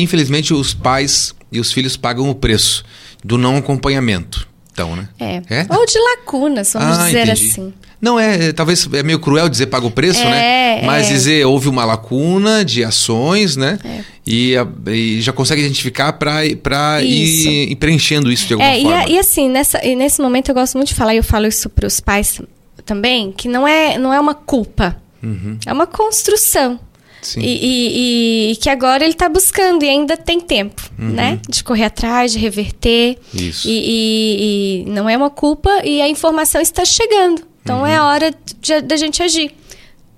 infelizmente, 0.00 0.54
os 0.54 0.74
pais 0.74 1.34
e 1.50 1.60
os 1.60 1.72
filhos 1.72 1.96
pagam 1.96 2.28
o 2.28 2.34
preço 2.34 2.84
do 3.24 3.38
não 3.38 3.56
acompanhamento. 3.56 4.48
Então, 4.72 4.94
né? 4.94 5.08
É. 5.18 5.42
é? 5.48 5.66
Ou 5.70 5.86
de 5.86 5.98
lacunas, 5.98 6.74
vamos 6.74 6.98
ah, 6.98 7.06
dizer 7.06 7.28
entendi. 7.28 7.48
assim. 7.50 7.72
Não, 7.98 8.20
é, 8.20 8.52
talvez 8.52 8.86
é 8.92 9.02
meio 9.02 9.18
cruel 9.18 9.48
dizer 9.48 9.66
paga 9.66 9.86
o 9.86 9.90
preço, 9.90 10.22
né? 10.22 10.76
é, 10.76 10.80
né? 10.82 10.86
Mas 10.86 11.06
é. 11.06 11.12
dizer 11.14 11.46
houve 11.46 11.66
uma 11.66 11.84
lacuna 11.84 12.62
de 12.62 12.84
ações, 12.84 13.56
né? 13.56 13.78
É. 13.82 14.00
E, 14.26 14.54
e, 14.88 15.20
já 15.22 15.32
consegue 15.32 15.62
identificar 15.62 16.12
para 16.12 16.44
ir, 16.44 16.60
ir, 17.02 17.76
preenchendo 17.76 18.30
isso 18.30 18.46
de 18.46 18.52
alguma 18.52 18.70
é, 18.70 18.80
forma. 18.82 19.08
E, 19.08 19.14
e 19.14 19.18
assim, 19.18 19.48
nessa, 19.48 19.82
e 19.82 19.96
nesse 19.96 20.20
momento 20.20 20.50
eu 20.50 20.54
gosto 20.54 20.74
muito 20.74 20.88
de 20.88 20.94
falar, 20.94 21.14
e 21.14 21.16
eu 21.16 21.24
falo 21.24 21.46
isso 21.46 21.70
para 21.70 21.86
os 21.86 21.98
pais 21.98 22.38
também, 22.84 23.32
que 23.32 23.48
não 23.48 23.66
é, 23.66 23.96
não 23.96 24.12
é 24.12 24.20
uma 24.20 24.34
culpa. 24.34 24.96
Uhum. 25.22 25.58
É 25.64 25.72
uma 25.72 25.86
construção. 25.86 26.78
E, 27.34 27.40
e, 27.40 28.52
e, 28.52 28.56
que 28.56 28.68
agora 28.68 29.04
ele 29.04 29.12
está 29.12 29.28
buscando 29.28 29.84
e 29.84 29.88
ainda 29.88 30.16
tem 30.16 30.40
tempo, 30.40 30.82
uhum. 30.98 31.10
né? 31.10 31.40
De 31.48 31.64
correr 31.64 31.84
atrás, 31.84 32.32
de 32.32 32.38
reverter. 32.38 33.18
Isso. 33.34 33.68
E, 33.68 34.84
e, 34.86 34.90
não 34.90 35.08
é 35.08 35.16
uma 35.16 35.30
culpa 35.30 35.70
e 35.84 36.00
a 36.00 36.08
informação 36.08 36.60
está 36.60 36.84
chegando. 36.84 37.42
Então 37.62 37.80
uhum. 37.80 37.86
é 37.86 38.00
hora 38.00 38.34
da 38.84 38.96
gente 38.96 39.22
agir. 39.22 39.52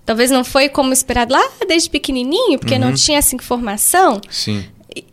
Talvez 0.05 0.31
não 0.31 0.43
foi 0.43 0.69
como 0.69 0.93
esperado 0.93 1.33
lá 1.33 1.43
desde 1.67 1.91
pequenininho, 1.91 2.59
porque 2.59 2.75
uhum. 2.75 2.81
não 2.81 2.95
tinha 2.95 3.19
essa 3.19 3.35
informação. 3.35 4.21
Sim. 4.31 4.65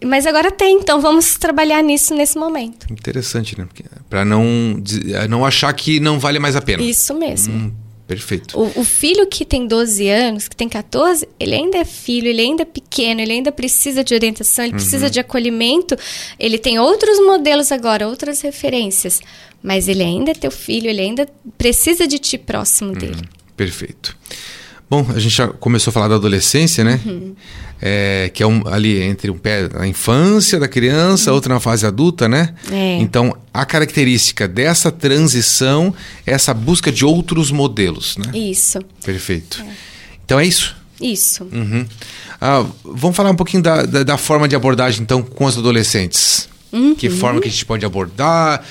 Mas 0.03 0.25
agora 0.25 0.51
tem, 0.51 0.77
então 0.79 1.01
vamos 1.01 1.35
trabalhar 1.35 1.81
nisso 1.81 2.15
nesse 2.15 2.37
momento. 2.37 2.87
Interessante, 2.91 3.57
né? 3.57 3.67
Para 4.09 4.23
não, 4.23 4.43
não 5.29 5.45
achar 5.45 5.71
que 5.73 5.99
não 5.99 6.19
vale 6.19 6.39
mais 6.39 6.55
a 6.55 6.61
pena. 6.61 6.81
Isso 6.81 7.13
mesmo. 7.13 7.53
Hum, 7.53 7.73
Perfeito. 8.07 8.59
O, 8.59 8.81
o, 8.81 8.83
filho 8.83 9.25
que 9.25 9.43
tem 9.43 9.65
12 9.65 10.07
anos, 10.07 10.47
que 10.47 10.55
tem 10.55 10.69
14, 10.69 11.27
ele 11.39 11.55
ainda 11.55 11.79
é 11.79 11.85
filho, 11.85 12.27
ele 12.27 12.41
ainda 12.41 12.61
é 12.61 12.65
pequeno, 12.65 13.19
ele 13.19 13.31
ainda 13.31 13.51
precisa 13.51 14.03
de 14.03 14.13
orientação, 14.13 14.63
ele 14.63 14.73
uhum. 14.73 14.77
precisa 14.77 15.09
de 15.09 15.19
acolhimento. 15.19 15.97
Ele 16.39 16.59
tem 16.59 16.77
outros 16.77 17.19
modelos 17.19 17.71
agora, 17.71 18.07
outras 18.07 18.41
referências. 18.41 19.21
Mas 19.61 19.87
ele 19.87 20.03
ainda 20.03 20.31
é 20.31 20.33
teu 20.35 20.51
filho, 20.51 20.87
ele 20.87 21.01
ainda 21.01 21.27
precisa 21.57 22.07
de 22.07 22.19
ti 22.19 22.37
próximo 22.37 22.91
uhum. 22.91 22.97
dele. 22.97 23.21
Perfeito. 23.57 24.15
Bom, 24.87 25.03
a 25.09 25.19
gente 25.19 25.35
já 25.35 25.47
começou 25.47 25.89
a 25.89 25.93
falar 25.93 26.07
da 26.07 26.15
adolescência, 26.15 26.83
né? 26.83 27.01
Uhum. 27.03 27.35
É, 27.87 28.31
que 28.33 28.41
é 28.41 28.47
um, 28.47 28.67
ali 28.67 28.99
entre 28.99 29.29
um 29.29 29.37
pé 29.37 29.69
na 29.71 29.85
infância 29.85 30.59
da 30.59 30.67
criança, 30.67 31.31
outra 31.31 31.53
na 31.53 31.59
fase 31.59 31.85
adulta, 31.85 32.27
né? 32.27 32.55
É. 32.71 32.97
Então, 32.99 33.37
a 33.53 33.63
característica 33.63 34.47
dessa 34.47 34.91
transição 34.91 35.93
é 36.25 36.31
essa 36.31 36.51
busca 36.51 36.91
de 36.91 37.05
outros 37.05 37.51
modelos, 37.51 38.17
né? 38.17 38.31
Isso. 38.33 38.79
Perfeito. 39.03 39.61
É. 39.61 39.71
Então 40.25 40.39
é 40.39 40.47
isso? 40.47 40.75
Isso. 40.99 41.43
Uhum. 41.53 41.85
Ah, 42.41 42.65
vamos 42.83 43.15
falar 43.15 43.29
um 43.29 43.35
pouquinho 43.35 43.61
da, 43.61 43.83
da, 43.83 44.01
da, 44.01 44.17
forma 44.17 44.47
de 44.47 44.55
abordagem, 44.55 45.03
então, 45.03 45.21
com 45.21 45.45
os 45.45 45.55
adolescentes. 45.55 46.49
Uhum. 46.71 46.95
Que 46.95 47.07
forma 47.07 47.39
que 47.39 47.47
a 47.47 47.51
gente 47.51 47.65
pode 47.65 47.85
abordar? 47.85 48.63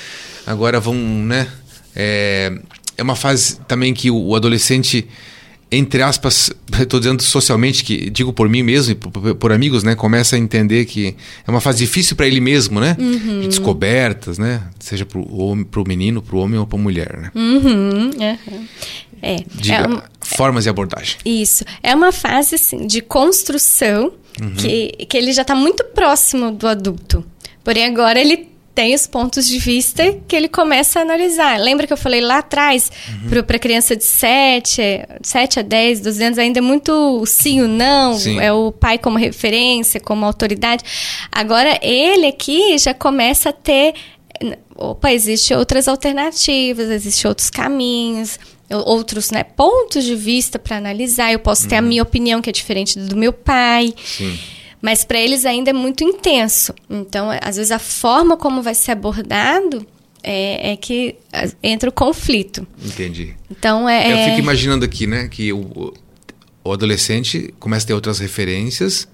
Agora 0.44 0.80
vamos, 0.80 1.24
né? 1.24 1.46
É, 1.94 2.52
é 2.98 3.02
uma 3.04 3.14
fase 3.14 3.60
também 3.68 3.94
que 3.94 4.10
o, 4.10 4.16
o 4.16 4.34
adolescente 4.34 5.06
entre 5.70 6.02
aspas, 6.02 6.50
estou 6.78 7.00
dizendo 7.00 7.22
socialmente, 7.22 7.84
que 7.84 8.10
digo 8.10 8.32
por 8.32 8.48
mim 8.48 8.62
mesmo 8.62 8.92
e 8.92 8.94
por, 8.94 9.34
por, 9.34 9.52
amigos, 9.52 9.82
né? 9.82 9.94
Começa 9.94 10.36
a 10.36 10.38
entender 10.38 10.84
que 10.84 11.14
é 11.46 11.50
uma 11.50 11.60
fase 11.60 11.78
difícil 11.78 12.16
para 12.16 12.26
ele 12.26 12.40
mesmo, 12.40 12.80
né? 12.80 12.96
Uhum. 12.98 13.40
De 13.40 13.48
descobertas, 13.48 14.38
né? 14.38 14.62
Seja 14.78 15.04
para 15.04 15.20
o 15.20 15.84
menino, 15.86 16.22
para 16.22 16.36
o 16.36 16.38
homem 16.38 16.58
ou 16.58 16.66
para 16.66 16.78
a 16.78 16.82
mulher, 16.82 17.18
né? 17.20 17.30
Uhum. 17.34 18.10
Uhum. 18.10 18.68
É. 19.22 19.36
Diga, 19.54 19.74
é 19.76 19.86
uma, 19.86 20.04
formas 20.20 20.64
de 20.64 20.70
abordagem. 20.70 21.16
Isso. 21.24 21.64
É 21.82 21.94
uma 21.94 22.12
fase 22.12 22.56
assim, 22.56 22.86
de 22.86 23.00
construção 23.00 24.12
uhum. 24.40 24.54
que, 24.56 25.06
que 25.08 25.16
ele 25.16 25.32
já 25.32 25.42
está 25.42 25.54
muito 25.54 25.82
próximo 25.84 26.52
do 26.52 26.68
adulto. 26.68 27.24
Porém, 27.64 27.86
agora 27.86 28.20
ele 28.20 28.53
tem 28.74 28.94
os 28.94 29.06
pontos 29.06 29.46
de 29.46 29.58
vista 29.58 30.02
que 30.26 30.34
ele 30.34 30.48
começa 30.48 30.98
a 30.98 31.02
analisar. 31.02 31.58
Lembra 31.60 31.86
que 31.86 31.92
eu 31.92 31.96
falei 31.96 32.20
lá 32.20 32.38
atrás, 32.38 32.90
uhum. 33.08 33.42
para 33.44 33.58
criança 33.58 33.94
de 33.94 34.04
7, 34.04 34.82
7 35.22 35.60
a 35.60 35.62
10, 35.62 36.00
12 36.00 36.24
anos, 36.24 36.38
ainda 36.38 36.58
é 36.58 36.62
muito 36.62 37.24
sim 37.24 37.62
ou 37.62 37.68
não, 37.68 38.18
sim. 38.18 38.40
é 38.40 38.52
o 38.52 38.72
pai 38.72 38.98
como 38.98 39.16
referência, 39.16 40.00
como 40.00 40.26
autoridade. 40.26 40.82
Agora, 41.30 41.78
ele 41.80 42.26
aqui 42.26 42.76
já 42.78 42.92
começa 42.92 43.50
a 43.50 43.52
ter. 43.52 43.94
Opa, 44.76 45.12
existem 45.12 45.56
outras 45.56 45.86
alternativas, 45.86 46.90
existem 46.90 47.28
outros 47.28 47.48
caminhos 47.48 48.38
outros 48.70 49.30
né, 49.30 49.44
pontos 49.44 50.04
de 50.04 50.16
vista 50.16 50.58
para 50.58 50.78
analisar. 50.78 51.32
Eu 51.32 51.38
posso 51.38 51.68
ter 51.68 51.76
a 51.76 51.80
uhum. 51.80 51.86
minha 51.86 52.02
opinião, 52.02 52.40
que 52.42 52.50
é 52.50 52.52
diferente 52.52 52.98
do 52.98 53.14
meu 53.14 53.32
pai. 53.32 53.94
Sim. 54.04 54.36
Mas 54.84 55.02
para 55.02 55.18
eles 55.18 55.46
ainda 55.46 55.70
é 55.70 55.72
muito 55.72 56.04
intenso. 56.04 56.74
Então, 56.90 57.30
às 57.40 57.56
vezes, 57.56 57.72
a 57.72 57.78
forma 57.78 58.36
como 58.36 58.60
vai 58.60 58.74
ser 58.74 58.90
abordado 58.90 59.86
é, 60.22 60.72
é 60.72 60.76
que 60.76 61.16
entra 61.62 61.88
o 61.88 61.92
conflito. 61.92 62.66
Entendi. 62.84 63.34
Então, 63.50 63.88
é, 63.88 64.12
Eu 64.12 64.16
é 64.18 64.24
fico 64.26 64.40
imaginando 64.40 64.84
aqui, 64.84 65.06
né, 65.06 65.26
que 65.28 65.50
o, 65.54 65.94
o 66.62 66.70
adolescente 66.70 67.54
começa 67.58 67.86
a 67.86 67.88
ter 67.88 67.94
outras 67.94 68.18
referências 68.18 69.08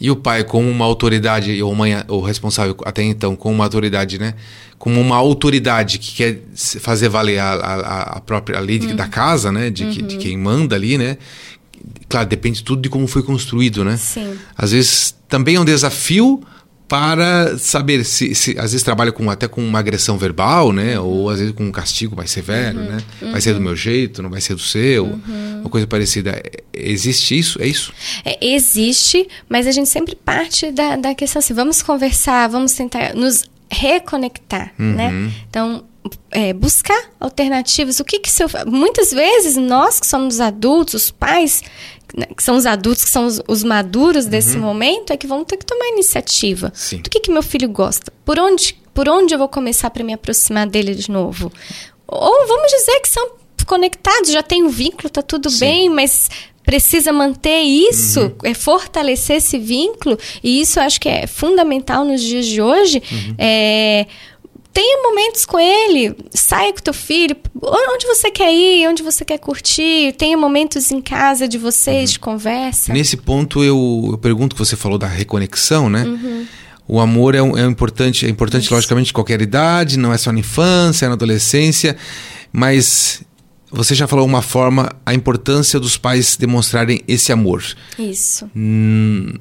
E 0.00 0.10
o 0.10 0.16
pai, 0.16 0.42
como 0.42 0.68
uma 0.68 0.86
autoridade, 0.86 1.62
ou 1.62 1.72
mãe, 1.72 1.92
ou 2.08 2.20
responsável 2.20 2.74
até 2.84 3.04
então, 3.04 3.36
como 3.36 3.54
uma 3.54 3.64
autoridade, 3.64 4.18
né? 4.18 4.34
Como 4.76 4.98
uma 4.98 5.14
autoridade 5.14 5.98
que 5.98 6.14
quer 6.16 6.38
fazer 6.80 7.08
valer 7.08 7.38
a, 7.38 7.52
a, 7.52 8.02
a 8.16 8.20
própria 8.20 8.58
lei 8.58 8.80
uhum. 8.80 8.96
da 8.96 9.06
casa, 9.06 9.52
né? 9.52 9.70
De, 9.70 9.84
uhum. 9.84 9.90
de 9.90 10.16
quem 10.16 10.36
manda 10.36 10.74
ali, 10.74 10.98
né? 10.98 11.16
Claro, 12.10 12.28
depende 12.28 12.64
tudo 12.64 12.82
de 12.82 12.88
como 12.88 13.06
foi 13.06 13.22
construído, 13.22 13.84
né? 13.84 13.96
Sim. 13.96 14.36
Às 14.58 14.72
vezes 14.72 15.14
também 15.28 15.54
é 15.54 15.60
um 15.60 15.64
desafio 15.64 16.42
para 16.88 17.56
saber 17.56 18.04
se, 18.04 18.34
se, 18.34 18.50
às 18.58 18.72
vezes 18.72 18.82
trabalha 18.82 19.12
com 19.12 19.30
até 19.30 19.46
com 19.46 19.64
uma 19.64 19.78
agressão 19.78 20.18
verbal, 20.18 20.72
né? 20.72 20.98
Uhum. 20.98 21.06
Ou 21.06 21.30
às 21.30 21.38
vezes 21.38 21.54
com 21.54 21.62
um 21.62 21.70
castigo 21.70 22.16
mais 22.16 22.32
severo, 22.32 22.80
uhum. 22.80 22.84
né? 22.84 22.98
Vai 23.20 23.34
uhum. 23.34 23.40
ser 23.40 23.52
do 23.52 23.58
uhum. 23.58 23.62
meu 23.62 23.76
jeito, 23.76 24.20
não 24.20 24.28
vai 24.28 24.40
ser 24.40 24.56
do 24.56 24.60
seu, 24.60 25.04
uhum. 25.04 25.60
uma 25.60 25.70
coisa 25.70 25.86
parecida. 25.86 26.42
Existe 26.74 27.38
isso? 27.38 27.62
É 27.62 27.66
isso? 27.68 27.92
É, 28.24 28.44
existe, 28.44 29.28
mas 29.48 29.68
a 29.68 29.70
gente 29.70 29.88
sempre 29.88 30.16
parte 30.16 30.72
da, 30.72 30.96
da 30.96 31.14
questão 31.14 31.38
assim, 31.38 31.54
vamos 31.54 31.80
conversar, 31.80 32.48
vamos 32.48 32.72
tentar 32.72 33.14
nos 33.14 33.44
reconectar, 33.70 34.74
né? 34.76 35.10
Uhum. 35.10 35.32
Então, 35.48 35.84
é, 36.30 36.52
buscar 36.52 37.10
alternativas. 37.20 38.00
O 38.00 38.04
que 38.04 38.18
que 38.18 38.30
seu 38.30 38.48
muitas 38.66 39.10
vezes 39.10 39.56
nós 39.56 40.00
que 40.00 40.06
somos 40.06 40.40
adultos, 40.40 40.94
os 40.94 41.10
pais 41.10 41.62
né, 41.62 41.68
que 42.36 42.42
são 42.42 42.56
os 42.56 42.66
adultos, 42.66 43.04
que 43.04 43.10
são 43.10 43.26
os, 43.26 43.40
os 43.46 43.62
maduros 43.62 44.24
uhum. 44.24 44.30
desse 44.30 44.56
momento, 44.56 45.12
é 45.12 45.16
que 45.16 45.26
vão 45.26 45.44
ter 45.44 45.56
que 45.56 45.66
tomar 45.66 45.86
iniciativa. 45.88 46.72
Sim. 46.74 46.98
Do 46.98 47.10
que 47.10 47.20
que 47.20 47.30
meu 47.30 47.42
filho 47.42 47.68
gosta? 47.68 48.12
Por 48.24 48.38
onde 48.38 48.78
por 48.92 49.08
onde 49.08 49.34
eu 49.34 49.38
vou 49.38 49.48
começar 49.48 49.88
para 49.90 50.04
me 50.04 50.12
aproximar 50.12 50.66
dele 50.66 50.94
de 50.94 51.10
novo? 51.10 51.50
Ou 52.06 52.46
vamos 52.46 52.70
dizer 52.70 53.00
que 53.00 53.08
são 53.08 53.30
conectados, 53.66 54.32
já 54.32 54.42
tem 54.42 54.64
um 54.64 54.68
vínculo, 54.68 55.08
tá 55.08 55.22
tudo 55.22 55.48
Sim. 55.48 55.60
bem, 55.60 55.88
mas 55.88 56.28
precisa 56.64 57.12
manter 57.12 57.62
isso, 57.62 58.20
uhum. 58.20 58.34
é 58.44 58.52
fortalecer 58.52 59.36
esse 59.36 59.58
vínculo, 59.58 60.18
e 60.42 60.60
isso 60.60 60.78
eu 60.78 60.82
acho 60.82 61.00
que 61.00 61.08
é 61.08 61.26
fundamental 61.26 62.04
nos 62.04 62.20
dias 62.20 62.46
de 62.46 62.60
hoje. 62.60 63.02
Uhum. 63.10 63.34
É, 63.38 64.06
tenha 64.72 65.02
momentos 65.02 65.44
com 65.44 65.58
ele, 65.58 66.16
saia 66.32 66.72
com 66.72 66.80
teu 66.80 66.94
filho, 66.94 67.36
onde 67.62 68.06
você 68.06 68.30
quer 68.30 68.52
ir, 68.52 68.88
onde 68.88 69.02
você 69.02 69.24
quer 69.24 69.38
curtir, 69.38 70.14
tenha 70.16 70.36
momentos 70.36 70.90
em 70.90 71.00
casa 71.00 71.48
de 71.48 71.58
vocês, 71.58 72.10
uhum. 72.10 72.12
de 72.14 72.18
conversa. 72.18 72.92
Nesse 72.92 73.16
ponto 73.16 73.64
eu, 73.64 74.08
eu, 74.12 74.18
pergunto 74.18 74.54
que 74.54 74.64
você 74.64 74.76
falou 74.76 74.98
da 74.98 75.06
reconexão, 75.06 75.90
né? 75.90 76.04
Uhum. 76.04 76.46
O 76.86 77.00
amor 77.00 77.34
é, 77.34 77.42
um, 77.42 77.56
é 77.56 77.64
importante, 77.64 78.26
é 78.26 78.28
importante 78.28 78.64
Isso. 78.64 78.74
logicamente 78.74 79.06
de 79.06 79.12
qualquer 79.12 79.40
idade, 79.40 79.98
não 79.98 80.12
é 80.12 80.18
só 80.18 80.32
na 80.32 80.40
infância, 80.40 81.06
é 81.06 81.08
na 81.08 81.14
adolescência, 81.14 81.96
mas 82.52 83.22
você 83.70 83.94
já 83.94 84.08
falou 84.08 84.26
uma 84.26 84.42
forma 84.42 84.90
a 85.06 85.14
importância 85.14 85.78
dos 85.78 85.96
pais 85.96 86.36
demonstrarem 86.36 87.02
esse 87.06 87.32
amor. 87.32 87.62
Isso. 87.98 88.50
Hum, 88.56 89.32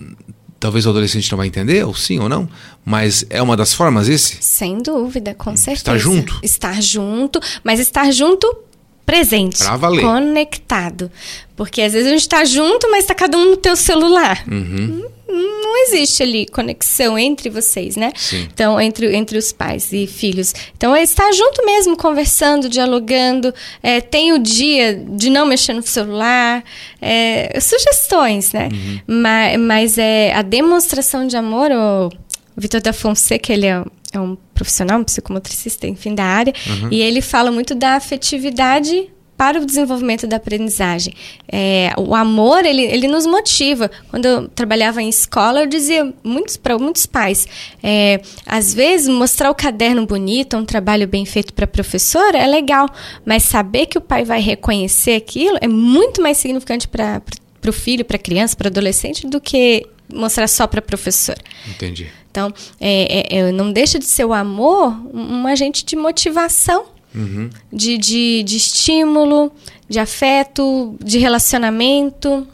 talvez 0.60 0.86
o 0.86 0.90
adolescente 0.90 1.32
não 1.32 1.38
vai 1.38 1.48
entender, 1.48 1.86
ou 1.86 1.94
sim 1.96 2.20
ou 2.20 2.28
não, 2.28 2.50
mas 2.84 3.26
é 3.30 3.42
uma 3.42 3.56
das 3.56 3.74
formas 3.74 4.08
esse? 4.08 4.38
Sem 4.42 4.82
dúvida, 4.82 5.34
com 5.34 5.56
certeza. 5.56 5.80
Estar 5.80 5.98
junto. 5.98 6.40
Estar 6.44 6.82
junto, 6.82 7.40
mas 7.64 7.80
estar 7.80 8.12
junto 8.12 8.69
presente. 9.10 9.64
Conectado. 10.02 11.12
Porque 11.56 11.82
às 11.82 11.94
vezes 11.94 12.08
a 12.08 12.12
gente 12.12 12.22
está 12.22 12.46
junto, 12.46 12.90
mas 12.92 13.00
está 13.00 13.16
cada 13.16 13.38
um 13.38 13.52
no 13.52 13.58
teu 13.58 13.76
celular. 13.76 14.44
Uhum. 14.48 15.04
Não, 15.28 15.62
não 15.64 15.78
existe 15.84 16.22
ali 16.22 16.46
conexão 16.46 17.18
entre 17.18 17.50
vocês, 17.50 17.96
né? 17.96 18.12
Sim. 18.16 18.48
Então, 18.54 18.80
entre, 18.80 19.16
entre 19.16 19.38
os 19.38 19.52
pais 19.52 19.92
e 19.92 20.06
filhos. 20.06 20.54
Então, 20.78 20.96
é 20.96 21.02
estar 21.02 21.32
junto 21.32 21.66
mesmo, 21.66 21.98
conversando, 21.98 22.70
dialogando. 22.70 23.52
É, 23.82 24.00
tem 24.00 24.32
o 24.32 24.38
dia 24.38 24.94
de 24.96 25.32
não 25.32 25.48
mexer 25.48 25.74
no 25.74 25.82
celular. 25.82 26.64
É, 27.02 27.60
sugestões, 27.60 28.54
né? 28.54 28.70
Uhum. 28.72 29.00
Mas, 29.08 29.60
mas 29.60 29.98
é 29.98 30.34
a 30.34 30.44
demonstração 30.44 31.26
de 31.26 31.36
amor, 31.36 31.72
o 31.72 32.12
Vitor 32.56 32.80
da 32.80 32.94
Fonseca, 32.94 33.52
ele 33.52 33.66
é 33.66 33.84
é 34.14 34.20
um 34.20 34.38
profissional, 34.54 35.00
um 35.00 35.04
psicomotricista, 35.04 35.88
enfim, 35.88 36.16
da 36.16 36.24
área, 36.24 36.54
uhum. 36.68 36.90
e 36.92 37.02
ele 37.02 37.22
fala 37.22 37.52
muito 37.52 37.76
da 37.76 37.96
afetividade 37.96 39.10
para 39.40 39.58
o 39.58 39.66
desenvolvimento 39.66 40.28
da 40.28 40.36
aprendizagem. 40.36 41.14
É, 41.48 41.94
o 41.98 42.14
amor, 42.14 42.66
ele, 42.66 42.82
ele 42.82 43.08
nos 43.08 43.26
motiva. 43.26 43.90
Quando 44.10 44.26
eu 44.26 44.50
trabalhava 44.50 45.02
em 45.02 45.08
escola, 45.08 45.62
eu 45.62 45.66
dizia 45.66 46.14
muitos, 46.22 46.58
para 46.58 46.78
muitos 46.78 47.06
pais, 47.06 47.48
é, 47.82 48.20
às 48.46 48.74
vezes 48.74 49.08
mostrar 49.08 49.50
o 49.50 49.56
caderno 49.56 50.06
bonito, 50.06 50.58
um 50.58 50.66
trabalho 50.66 51.08
bem 51.08 51.24
feito 51.26 51.54
para 51.54 51.64
a 51.64 51.68
professora, 51.70 52.38
é 52.38 52.48
legal, 52.48 52.90
mas 53.26 53.44
saber 53.44 53.86
que 53.86 53.98
o 53.98 54.02
pai 54.02 54.26
vai 54.26 54.42
reconhecer 54.42 55.16
aquilo 55.16 55.58
é 55.62 55.70
muito 55.70 56.22
mais 56.22 56.38
significante 56.38 56.86
para 56.86 57.22
o 57.66 57.72
filho, 57.72 58.04
para 58.04 58.18
a 58.18 58.20
criança, 58.20 58.58
para 58.58 58.66
o 58.66 58.70
adolescente, 58.70 59.26
do 59.26 59.40
que 59.40 59.88
mostrar 60.14 60.50
só 60.50 60.68
para 60.68 60.80
a 60.80 60.84
professora. 60.84 61.40
Entendi. 61.66 62.10
Então, 62.32 62.54
é, 62.80 63.38
é, 63.38 63.40
é, 63.40 63.52
não 63.52 63.72
deixa 63.72 63.98
de 63.98 64.06
ser 64.06 64.26
o 64.26 64.34
amor 64.34 64.96
um 65.14 65.48
agente 65.48 65.84
de 65.84 65.96
motivação, 65.96 66.86
uhum. 67.14 67.50
de, 67.74 67.98
de, 67.98 68.44
de 68.44 68.58
estímulo, 68.58 69.52
de 69.88 70.00
afeto, 70.00 70.96
de 71.04 71.18
relacionamento. 71.18 72.48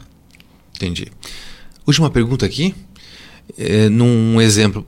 Entendi. 0.74 1.12
Última 1.86 2.10
pergunta 2.10 2.46
aqui. 2.46 2.74
É, 3.56 3.88
num 3.88 4.40
exemplo 4.40 4.84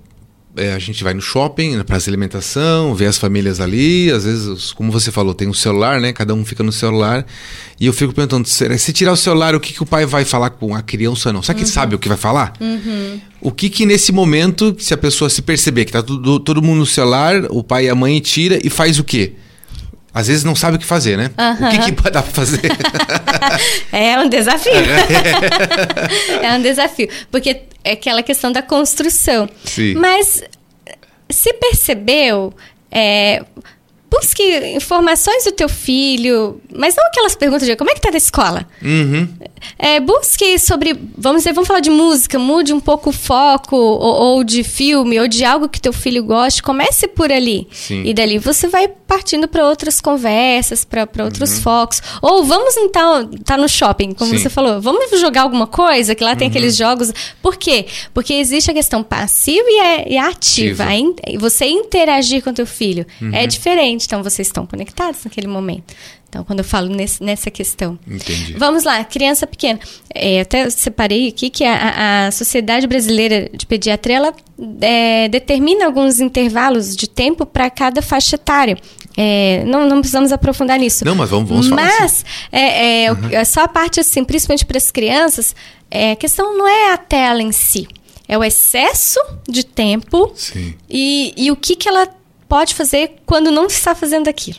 é, 0.59 0.75
a 0.75 0.79
gente 0.79 1.03
vai 1.05 1.15
no 1.15 1.21
shopping, 1.21 1.77
na 1.77 1.85
praça 1.85 2.05
de 2.05 2.11
alimentação, 2.11 2.95
vê 2.95 3.07
as 3.07 3.17
famílias 3.17 3.61
ali, 3.61 4.11
às 4.11 4.25
vezes, 4.25 4.73
como 4.73 4.91
você 4.93 5.11
falou, 5.11 5.33
tem 5.35 5.49
um 5.49 5.55
celular, 5.55 6.01
né? 6.01 6.13
Cada 6.13 6.35
um 6.35 6.45
fica 6.45 6.63
no 6.63 6.73
celular. 6.73 7.25
E 7.81 7.87
eu 7.87 7.93
fico 7.93 8.13
perguntando, 8.13 8.49
se 8.49 8.93
tirar 8.93 9.13
o 9.13 9.17
celular, 9.17 9.55
o 9.55 9.61
que, 9.61 9.73
que 9.73 9.83
o 9.83 9.87
pai 9.87 10.05
vai 10.05 10.25
falar 10.25 10.51
com 10.51 10.75
a 10.75 10.83
criança 10.83 11.33
não? 11.33 11.43
Será 11.43 11.55
que 11.55 11.65
uhum. 11.65 11.67
sabe 11.69 11.95
o 11.95 11.99
que 11.99 12.09
vai 12.09 12.19
falar? 12.19 12.53
Uhum. 12.61 13.21
O 13.41 13.53
que 13.53 13.71
que 13.71 13.87
nesse 13.87 14.11
momento, 14.11 14.77
se 14.79 14.93
a 14.93 14.97
pessoa 14.97 15.31
se 15.31 15.41
perceber 15.43 15.85
que 15.85 15.93
tá 15.93 16.03
tudo, 16.03 16.41
todo 16.41 16.61
mundo 16.61 16.79
no 16.79 16.87
celular, 16.87 17.45
o 17.51 17.63
pai 17.63 17.87
e 17.87 17.89
a 17.89 17.95
mãe 17.95 18.19
tira 18.21 18.59
e 18.63 18.69
faz 18.69 18.99
o 18.99 19.05
quê? 19.05 19.35
Às 20.13 20.27
vezes 20.27 20.43
não 20.43 20.57
sabe 20.57 20.77
o 20.77 20.81
que 20.81 20.87
fazer, 20.87 21.17
né? 21.17 21.31
Uhum. 21.39 21.69
O 21.69 21.71
que, 21.71 21.93
que 21.93 22.11
dá 22.11 22.23
pra 22.23 22.33
fazer? 22.33 22.61
é 23.93 24.19
um 24.19 24.29
desafio. 24.29 24.73
é 26.43 26.53
um 26.55 26.63
desafio. 26.63 27.09
Porque 27.31 27.63
aquela 27.93 28.23
questão 28.23 28.53
da 28.53 28.63
construção. 28.63 29.49
Sim. 29.65 29.95
Mas 29.95 30.43
se 31.31 31.53
percebeu, 31.55 32.53
é, 32.91 33.45
busque 34.11 34.43
informações 34.75 35.45
do 35.45 35.53
teu 35.53 35.69
filho, 35.69 36.61
mas 36.75 36.97
não 36.97 37.07
aquelas 37.07 37.35
perguntas 37.35 37.67
de 37.67 37.77
como 37.77 37.91
é 37.91 37.95
que 37.95 38.01
tá 38.01 38.11
na 38.11 38.17
escola. 38.17 38.67
Uhum. 38.83 39.29
É, 39.79 40.01
busque 40.01 40.59
sobre, 40.59 40.99
vamos 41.17 41.41
dizer, 41.41 41.53
vamos 41.53 41.67
falar 41.67 41.81
de 41.81 41.91
música, 41.91 42.39
mude 42.39 42.73
um 42.73 42.81
pouco 42.81 43.11
o 43.11 43.13
foco, 43.13 43.77
ou, 43.77 44.15
ou 44.37 44.45
de 44.45 44.63
filme, 44.63 45.19
ou 45.21 45.29
de 45.29 45.45
algo 45.45 45.69
que 45.69 45.81
teu 45.81 45.93
filho 45.93 46.23
goste, 46.25 46.63
comece 46.63 47.07
por 47.09 47.31
ali. 47.31 47.67
Sim. 47.71 48.03
E 48.05 48.15
dali 48.15 48.39
você 48.39 48.67
vai 48.67 48.89
partindo 48.89 49.49
para 49.49 49.67
outras 49.67 50.01
conversas, 50.01 50.85
para 50.85 51.07
outros 51.25 51.57
uhum. 51.57 51.63
focos. 51.63 52.03
Ou 52.23 52.45
vamos 52.45 52.77
então, 52.77 53.29
tá 53.45 53.57
no 53.57 53.69
shopping, 53.69 54.13
como 54.13 54.31
Sim. 54.31 54.39
você 54.39 54.49
falou, 54.49 54.81
vamos 54.81 55.19
jogar 55.21 55.43
alguma 55.43 55.67
coisa, 55.67 56.15
que 56.15 56.25
lá 56.25 56.35
tem 56.35 56.47
uhum. 56.47 56.51
aqueles 56.51 56.77
jogos. 56.77 57.13
Por 57.43 57.57
quê? 57.57 57.87
Porque 58.15 58.35
existe 58.35 58.71
a 58.71 58.75
questão 58.75 59.03
passiva 59.03 59.67
e, 59.69 59.79
é, 59.81 60.13
e 60.13 60.19
ativa. 60.19 60.85
Ativa. 60.85 61.39
Você 61.39 61.67
interagir 61.67 62.43
com 62.43 62.53
teu 62.53 62.67
filho 62.67 63.07
é 63.33 63.41
uhum. 63.43 63.47
Diferente, 63.99 64.07
então 64.07 64.23
vocês 64.23 64.49
estão 64.49 64.67
conectados 64.67 65.25
naquele 65.25 65.49
momento. 65.49 65.95
Então, 66.29 66.45
quando 66.45 66.59
eu 66.59 66.65
falo 66.65 66.89
nesse, 66.89 67.23
nessa 67.23 67.51
questão. 67.51 67.99
Entendi. 68.07 68.55
Vamos 68.55 68.85
lá, 68.85 69.03
criança 69.03 69.47
pequena. 69.47 69.81
É, 70.15 70.41
até 70.41 70.69
separei 70.71 71.29
aqui 71.29 71.49
que 71.51 71.65
a, 71.65 72.27
a 72.27 72.31
Sociedade 72.31 72.87
Brasileira 72.87 73.51
de 73.53 73.67
Pediatria 73.67 74.17
ela, 74.17 74.35
é, 74.81 75.29
determina 75.29 75.87
alguns 75.87 76.21
intervalos 76.21 76.95
de 76.95 77.09
tempo 77.09 77.47
para 77.47 77.71
cada 77.71 78.03
faixa 78.03 78.37
etária. 78.37 78.77
É, 79.17 79.65
não, 79.67 79.89
não 79.89 80.01
precisamos 80.01 80.31
aprofundar 80.31 80.79
nisso. 80.79 81.05
Não, 81.05 81.15
mas 81.15 81.31
vamos, 81.31 81.49
vamos 81.49 81.69
falar 81.69 81.83
Mas, 81.83 82.03
assim. 82.03 82.25
é, 82.53 83.05
é, 83.05 83.13
uhum. 83.13 83.45
só 83.45 83.63
a 83.63 83.69
parte 83.69 83.99
assim, 83.99 84.23
principalmente 84.23 84.65
para 84.65 84.79
as 84.79 84.91
crianças, 84.91 85.57
é, 85.91 86.13
a 86.13 86.17
questão 86.17 86.57
não 86.57 86.69
é 86.69 86.93
a 86.93 86.99
tela 86.99 87.43
em 87.43 87.51
si. 87.51 87.89
É 88.29 88.37
o 88.37 88.45
excesso 88.45 89.19
de 89.49 89.65
tempo 89.65 90.31
e, 90.91 91.33
e 91.35 91.51
o 91.51 91.57
que, 91.57 91.75
que 91.75 91.89
ela 91.89 92.07
pode 92.49 92.75
fazer 92.75 93.17
quando 93.27 93.51
não 93.51 93.67
está 93.67 93.95
fazendo 93.95 94.29
aquilo. 94.29 94.59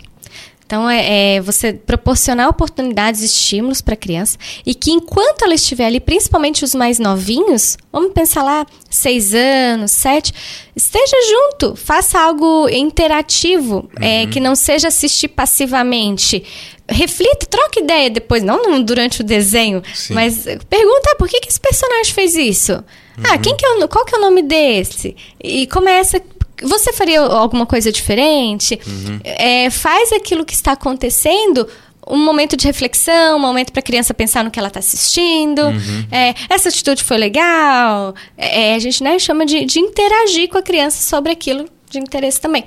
Então, 0.69 0.87
é, 0.87 1.37
é, 1.37 1.41
você 1.41 1.73
proporcionar 1.73 2.47
oportunidades, 2.47 3.23
estímulos 3.23 3.81
para 3.81 3.95
a 3.95 3.97
criança 3.97 4.37
e 4.63 4.75
que 4.75 4.91
enquanto 4.91 5.41
ela 5.41 5.55
estiver 5.55 5.87
ali, 5.87 5.99
principalmente 5.99 6.63
os 6.63 6.75
mais 6.75 6.99
novinhos, 6.99 7.75
vamos 7.91 8.13
pensar 8.13 8.43
lá, 8.43 8.67
seis 8.87 9.33
anos, 9.33 9.89
sete, 9.89 10.31
esteja 10.75 11.15
junto, 11.27 11.75
faça 11.75 12.19
algo 12.19 12.69
interativo, 12.69 13.89
é, 13.99 13.99
uhum. 13.99 14.21
é, 14.21 14.27
que 14.27 14.39
não 14.39 14.55
seja 14.55 14.89
assistir 14.89 15.29
passivamente. 15.29 16.43
Reflita, 16.87 17.47
troca 17.47 17.79
ideia 17.79 18.11
depois, 18.11 18.43
não 18.43 18.79
durante 18.83 19.21
o 19.21 19.23
desenho, 19.23 19.81
Sim. 19.91 20.13
mas 20.13 20.43
pergunta 20.69 21.09
ah, 21.13 21.15
por 21.15 21.27
que, 21.27 21.39
que 21.39 21.49
esse 21.49 21.59
personagem 21.59 22.13
fez 22.13 22.35
isso? 22.35 22.73
Ah, 22.73 22.83
uhum. 23.17 23.23
Ah, 23.31 23.37
quem 23.39 23.55
que 23.55 23.65
é 23.65 23.69
o, 23.69 23.87
qual 23.87 24.05
que 24.05 24.13
é 24.13 24.19
o 24.19 24.21
nome 24.21 24.43
desse? 24.43 25.15
E 25.43 25.65
começa 25.65 26.21
você 26.61 26.93
faria 26.93 27.21
alguma 27.21 27.65
coisa 27.65 27.91
diferente? 27.91 28.79
Uhum. 28.85 29.19
É, 29.23 29.69
faz 29.69 30.11
aquilo 30.11 30.45
que 30.45 30.53
está 30.53 30.73
acontecendo 30.73 31.67
um 32.09 32.17
momento 32.17 32.57
de 32.57 32.65
reflexão, 32.65 33.37
um 33.37 33.39
momento 33.39 33.71
para 33.71 33.81
a 33.81 33.83
criança 33.83 34.13
pensar 34.13 34.43
no 34.43 34.49
que 34.49 34.57
ela 34.57 34.69
está 34.69 34.79
assistindo. 34.79 35.59
Uhum. 35.61 36.07
É, 36.11 36.33
essa 36.49 36.69
atitude 36.69 37.03
foi 37.03 37.17
legal. 37.17 38.15
É, 38.35 38.73
a 38.73 38.79
gente 38.79 39.03
né, 39.03 39.19
chama 39.19 39.45
de, 39.45 39.63
de 39.65 39.79
interagir 39.79 40.49
com 40.49 40.57
a 40.57 40.61
criança 40.61 41.01
sobre 41.07 41.31
aquilo 41.31 41.69
de 41.89 41.99
interesse 41.99 42.41
também. 42.41 42.65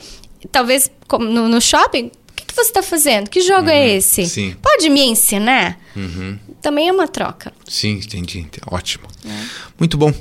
Talvez 0.50 0.90
no, 1.18 1.48
no 1.48 1.60
shopping, 1.60 2.06
o 2.06 2.32
que, 2.34 2.46
que 2.46 2.54
você 2.54 2.68
está 2.68 2.82
fazendo? 2.82 3.28
Que 3.28 3.40
jogo 3.40 3.68
é 3.68 3.74
uhum. 3.74 3.80
é 3.80 3.96
esse? 3.96 4.26
Sim. 4.26 4.56
Pode 4.62 4.88
me 4.88 5.02
ensinar? 5.02 5.78
Uhum. 5.96 6.38
Também 6.60 6.88
é 6.88 6.92
uma 6.92 7.08
troca. 7.08 7.52
Sim, 7.68 7.94
entendi. 7.94 8.46
Ótimo. 8.70 9.04
É. 9.26 9.44
Muito 9.78 9.96
bom. 9.96 10.12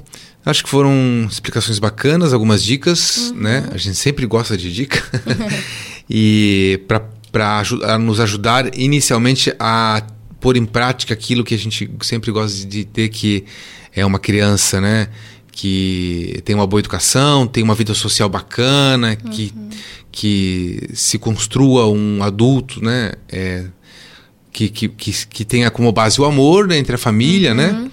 Acho 0.46 0.64
que 0.64 0.70
foram 0.70 1.28
explicações 1.30 1.78
bacanas, 1.78 2.34
algumas 2.34 2.64
dicas, 2.64 3.30
uhum. 3.30 3.42
né? 3.42 3.70
A 3.72 3.78
gente 3.78 3.96
sempre 3.96 4.26
gosta 4.26 4.58
de 4.58 4.74
dica. 4.74 5.04
e 6.10 6.82
para 7.32 7.98
nos 8.00 8.20
ajudar 8.20 8.76
inicialmente 8.78 9.54
a 9.60 10.04
pôr 10.40 10.58
em 10.58 10.66
prática 10.66 11.14
aquilo 11.14 11.44
que 11.44 11.54
a 11.54 11.58
gente 11.58 11.90
sempre 12.02 12.32
gosta 12.32 12.66
de 12.66 12.84
ter, 12.84 13.10
que 13.10 13.46
é 13.96 14.04
uma 14.04 14.18
criança, 14.18 14.82
né? 14.82 15.10
Que 15.52 16.42
tem 16.44 16.56
uma 16.56 16.66
boa 16.66 16.80
educação, 16.80 17.46
tem 17.46 17.64
uma 17.64 17.76
vida 17.76 17.94
social 17.94 18.28
bacana, 18.28 19.16
uhum. 19.24 19.32
que, 19.32 19.54
que 20.12 20.90
se 20.96 21.20
construa 21.20 21.88
um 21.88 22.24
adulto, 22.24 22.84
né? 22.84 23.12
É, 23.30 23.66
que, 24.52 24.70
que, 24.70 24.90
que, 24.90 25.28
que, 25.28 25.46
tenha 25.46 25.70
como 25.70 25.92
base 25.92 26.20
o 26.20 26.26
amor 26.26 26.68
né, 26.68 26.78
entre 26.78 26.96
a 26.96 26.98
família, 26.98 27.54
né? 27.54 27.68
uhum. 27.68 27.84
né? 27.84 27.92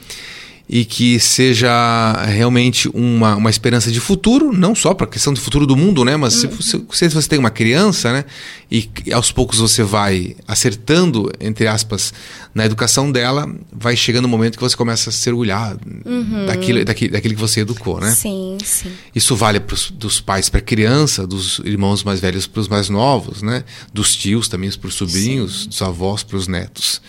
E 0.68 0.84
que 0.84 1.18
seja 1.18 2.12
realmente 2.26 2.90
uma, 2.92 3.36
uma 3.36 3.48
esperança 3.48 3.90
de 3.90 4.00
futuro, 4.00 4.52
não 4.52 4.74
só 4.74 4.92
para 4.92 5.06
a 5.06 5.08
questão 5.08 5.32
do 5.32 5.40
futuro 5.40 5.66
do 5.66 5.74
mundo, 5.74 6.04
né? 6.04 6.14
Mas 6.14 6.44
uhum. 6.44 6.60
se, 6.60 6.84
se, 6.92 7.08
você 7.08 7.28
tem 7.28 7.38
uma 7.38 7.48
criança, 7.48 8.12
né? 8.12 8.26
E 8.70 8.86
aos 9.12 9.32
poucos 9.32 9.60
você 9.60 9.82
vai 9.82 10.36
acertando, 10.46 11.32
entre 11.40 11.66
aspas, 11.66 12.12
na 12.54 12.66
educação 12.66 13.10
dela, 13.10 13.50
vai 13.72 13.96
chegando 13.96 14.26
o 14.26 14.28
um 14.28 14.30
momento 14.30 14.56
que 14.56 14.62
você 14.62 14.76
começa 14.76 15.08
a 15.08 15.12
se 15.12 15.30
orgulhar 15.30 15.74
uhum. 16.04 16.44
daquilo, 16.44 16.84
daquilo, 16.84 17.12
daquilo 17.12 17.34
que 17.34 17.40
você 17.40 17.60
educou, 17.60 17.98
né? 17.98 18.10
Sim, 18.10 18.58
sim. 18.62 18.92
Isso 19.14 19.34
vale 19.34 19.60
pros, 19.60 19.90
dos 19.90 20.20
pais 20.20 20.50
para 20.50 20.58
a 20.58 20.62
criança, 20.62 21.26
dos 21.26 21.60
irmãos 21.64 22.04
mais 22.04 22.20
velhos 22.20 22.46
para 22.46 22.60
os 22.60 22.68
mais 22.68 22.90
novos, 22.90 23.40
né? 23.40 23.64
Dos 23.90 24.14
tios 24.14 24.48
também 24.48 24.70
para 24.72 24.88
os 24.88 24.94
sobrinhos, 24.94 25.62
sim. 25.62 25.68
dos 25.70 25.80
avós 25.80 26.22
para 26.22 26.36
os 26.36 26.46
netos. 26.46 27.00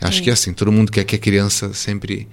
Acho 0.00 0.20
é. 0.20 0.22
que 0.22 0.30
é 0.30 0.32
assim, 0.32 0.54
todo 0.54 0.72
mundo 0.72 0.90
quer 0.90 1.04
que 1.04 1.14
a 1.14 1.18
criança 1.18 1.74
sempre 1.74 2.26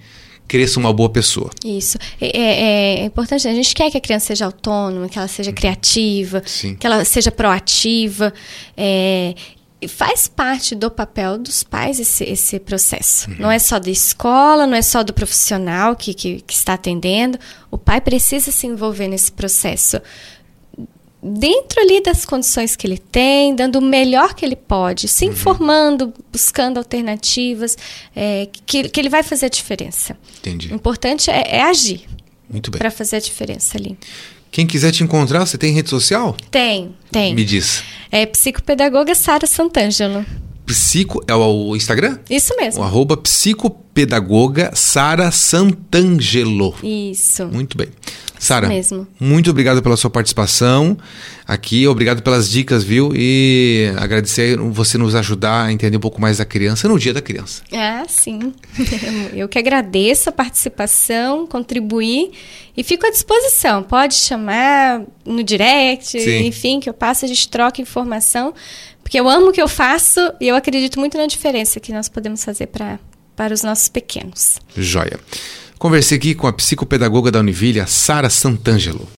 cresça 0.50 0.80
uma 0.80 0.92
boa 0.92 1.10
pessoa. 1.10 1.52
Isso. 1.64 1.98
É, 2.20 2.38
é, 2.38 3.02
é, 3.02 3.06
importante. 3.06 3.48
A 3.48 3.54
gente 3.54 3.74
quer 3.74 3.90
que 3.92 3.98
a 3.98 4.02
criança 4.02 4.26
seja 4.26 4.46
autônoma, 4.46 5.08
que 5.08 5.18
ela 5.18 5.28
seja 5.28 5.54
criativa, 5.54 6.42
Sim. 6.46 6.76
que 6.76 6.86
ela 6.86 7.06
seja 7.06 7.32
proativa. 7.32 8.34
É, 8.76 9.36
faz 9.88 10.28
parte 10.28 10.76
do 10.76 10.90
papel 10.90 11.38
dos 11.38 11.64
pais 11.64 12.00
esse, 12.00 12.24
esse 12.24 12.60
processo. 12.60 13.30
Uhum. 13.30 13.38
Não 13.40 13.52
é 13.52 13.60
só 13.60 13.78
da 13.78 13.92
escola, 13.92 14.66
não 14.66 14.76
é 14.76 14.82
só 14.82 15.04
do 15.04 15.14
profissional 15.14 15.96
que, 15.96 16.14
que, 16.14 16.42
que 16.42 16.54
está 16.54 16.74
atendendo. 16.74 17.38
O 17.70 17.78
pai 17.78 18.02
precisa 18.02 18.52
se 18.52 18.66
envolver 18.66 19.08
nesse 19.08 19.32
processo 19.32 20.02
dentro 21.22 21.82
ali 21.82 22.02
das 22.02 22.26
condições 22.26 22.76
que 22.76 22.88
ele 22.88 22.98
tem, 22.98 23.56
dando 23.56 23.78
o 23.78 23.82
melhor 23.82 24.34
que 24.34 24.46
ele 24.46 24.56
pode, 24.56 25.08
se 25.08 25.26
uhum. 25.26 25.32
informando, 25.32 26.14
buscando 26.32 26.78
alternativas, 26.78 27.78
é, 28.16 28.48
que, 28.66 28.90
que 28.90 29.00
ele 29.00 29.10
vai 29.10 29.24
fazer 29.24 29.48
a 29.48 29.50
diferença. 29.50 30.18
Entendi. 30.40 30.72
O 30.72 30.76
importante 30.76 31.30
é, 31.30 31.58
é 31.58 31.62
agir. 31.62 32.08
Muito 32.50 32.72
bem. 32.72 32.80
Para 32.80 32.90
fazer 32.90 33.18
a 33.18 33.20
diferença 33.20 33.78
ali. 33.78 33.98
Quem 34.52 34.66
quiser 34.66 34.92
te 34.92 35.04
encontrar, 35.04 35.46
você 35.46 35.58
tem 35.58 35.74
rede 35.74 35.90
social? 35.90 36.36
Tem, 36.50 36.96
tem. 37.12 37.36
Me 37.36 37.46
diz. 37.46 37.84
É 38.12 38.26
psicopedagoga 38.26 39.14
Sara 39.14 39.46
Santângelo. 39.46 40.26
Psico 40.66 41.24
é 41.28 41.34
o 41.34 41.76
Instagram? 41.76 42.20
Isso 42.30 42.56
mesmo. 42.56 42.82
O 42.82 42.84
arroba 42.84 43.18
psicopedagoga 43.18 44.72
Sara 44.76 45.32
Santangelo. 45.32 46.76
Isso. 46.84 47.48
Muito 47.48 47.78
bem. 47.78 47.90
Sara, 48.40 48.70
muito 49.20 49.50
obrigado 49.50 49.84
pela 49.84 49.98
sua 49.98 50.10
participação 50.10 50.98
aqui, 51.46 51.86
obrigado 51.86 52.24
pelas 52.24 52.50
dicas, 52.50 52.86
viu? 52.86 53.12
E 53.14 53.92
agradecer 53.98 54.58
você 54.58 54.98
nos 54.98 55.14
ajudar 55.14 55.66
a 55.66 55.74
entender 55.74 55.98
um 55.98 56.00
pouco 56.00 56.22
mais 56.22 56.38
da 56.38 56.46
criança 56.46 56.88
no 56.88 56.98
dia 56.98 57.14
da 57.14 57.22
criança. 57.22 57.62
Ah, 57.74 58.06
sim. 58.08 58.54
Eu 59.36 59.50
que 59.50 59.60
agradeço 59.60 60.30
a 60.30 60.32
participação, 60.32 61.46
contribuir 61.46 62.32
e 62.78 62.84
fico 62.84 63.06
à 63.06 63.12
disposição. 63.12 63.84
Pode 63.84 64.16
chamar 64.16 65.02
no 65.26 65.44
direct, 65.44 66.20
sim. 66.20 66.48
enfim, 66.48 66.80
que 66.80 66.90
eu 66.90 66.94
passo, 66.94 67.26
a 67.26 67.28
gente 67.28 67.50
troca 67.50 67.82
informação, 67.82 68.54
porque 69.04 69.20
eu 69.20 69.28
amo 69.30 69.50
o 69.50 69.52
que 69.52 69.62
eu 69.62 69.68
faço 69.68 70.20
e 70.40 70.48
eu 70.48 70.56
acredito 70.56 70.98
muito 70.98 71.18
na 71.18 71.28
diferença 71.28 71.80
que 71.80 71.92
nós 71.92 72.08
podemos 72.08 72.44
fazer 72.44 72.68
para 72.68 72.98
para 73.40 73.54
os 73.54 73.64
nossos 73.64 73.88
pequenos. 73.88 74.60
Joia. 74.76 75.18
Conversei 75.80 76.18
aqui 76.18 76.36
com 76.36 76.46
a 76.46 76.52
psicopedagoga 76.52 77.32
da 77.32 77.40
Univille, 77.40 77.82
Sara 77.88 78.30
Santangelo. 78.30 79.08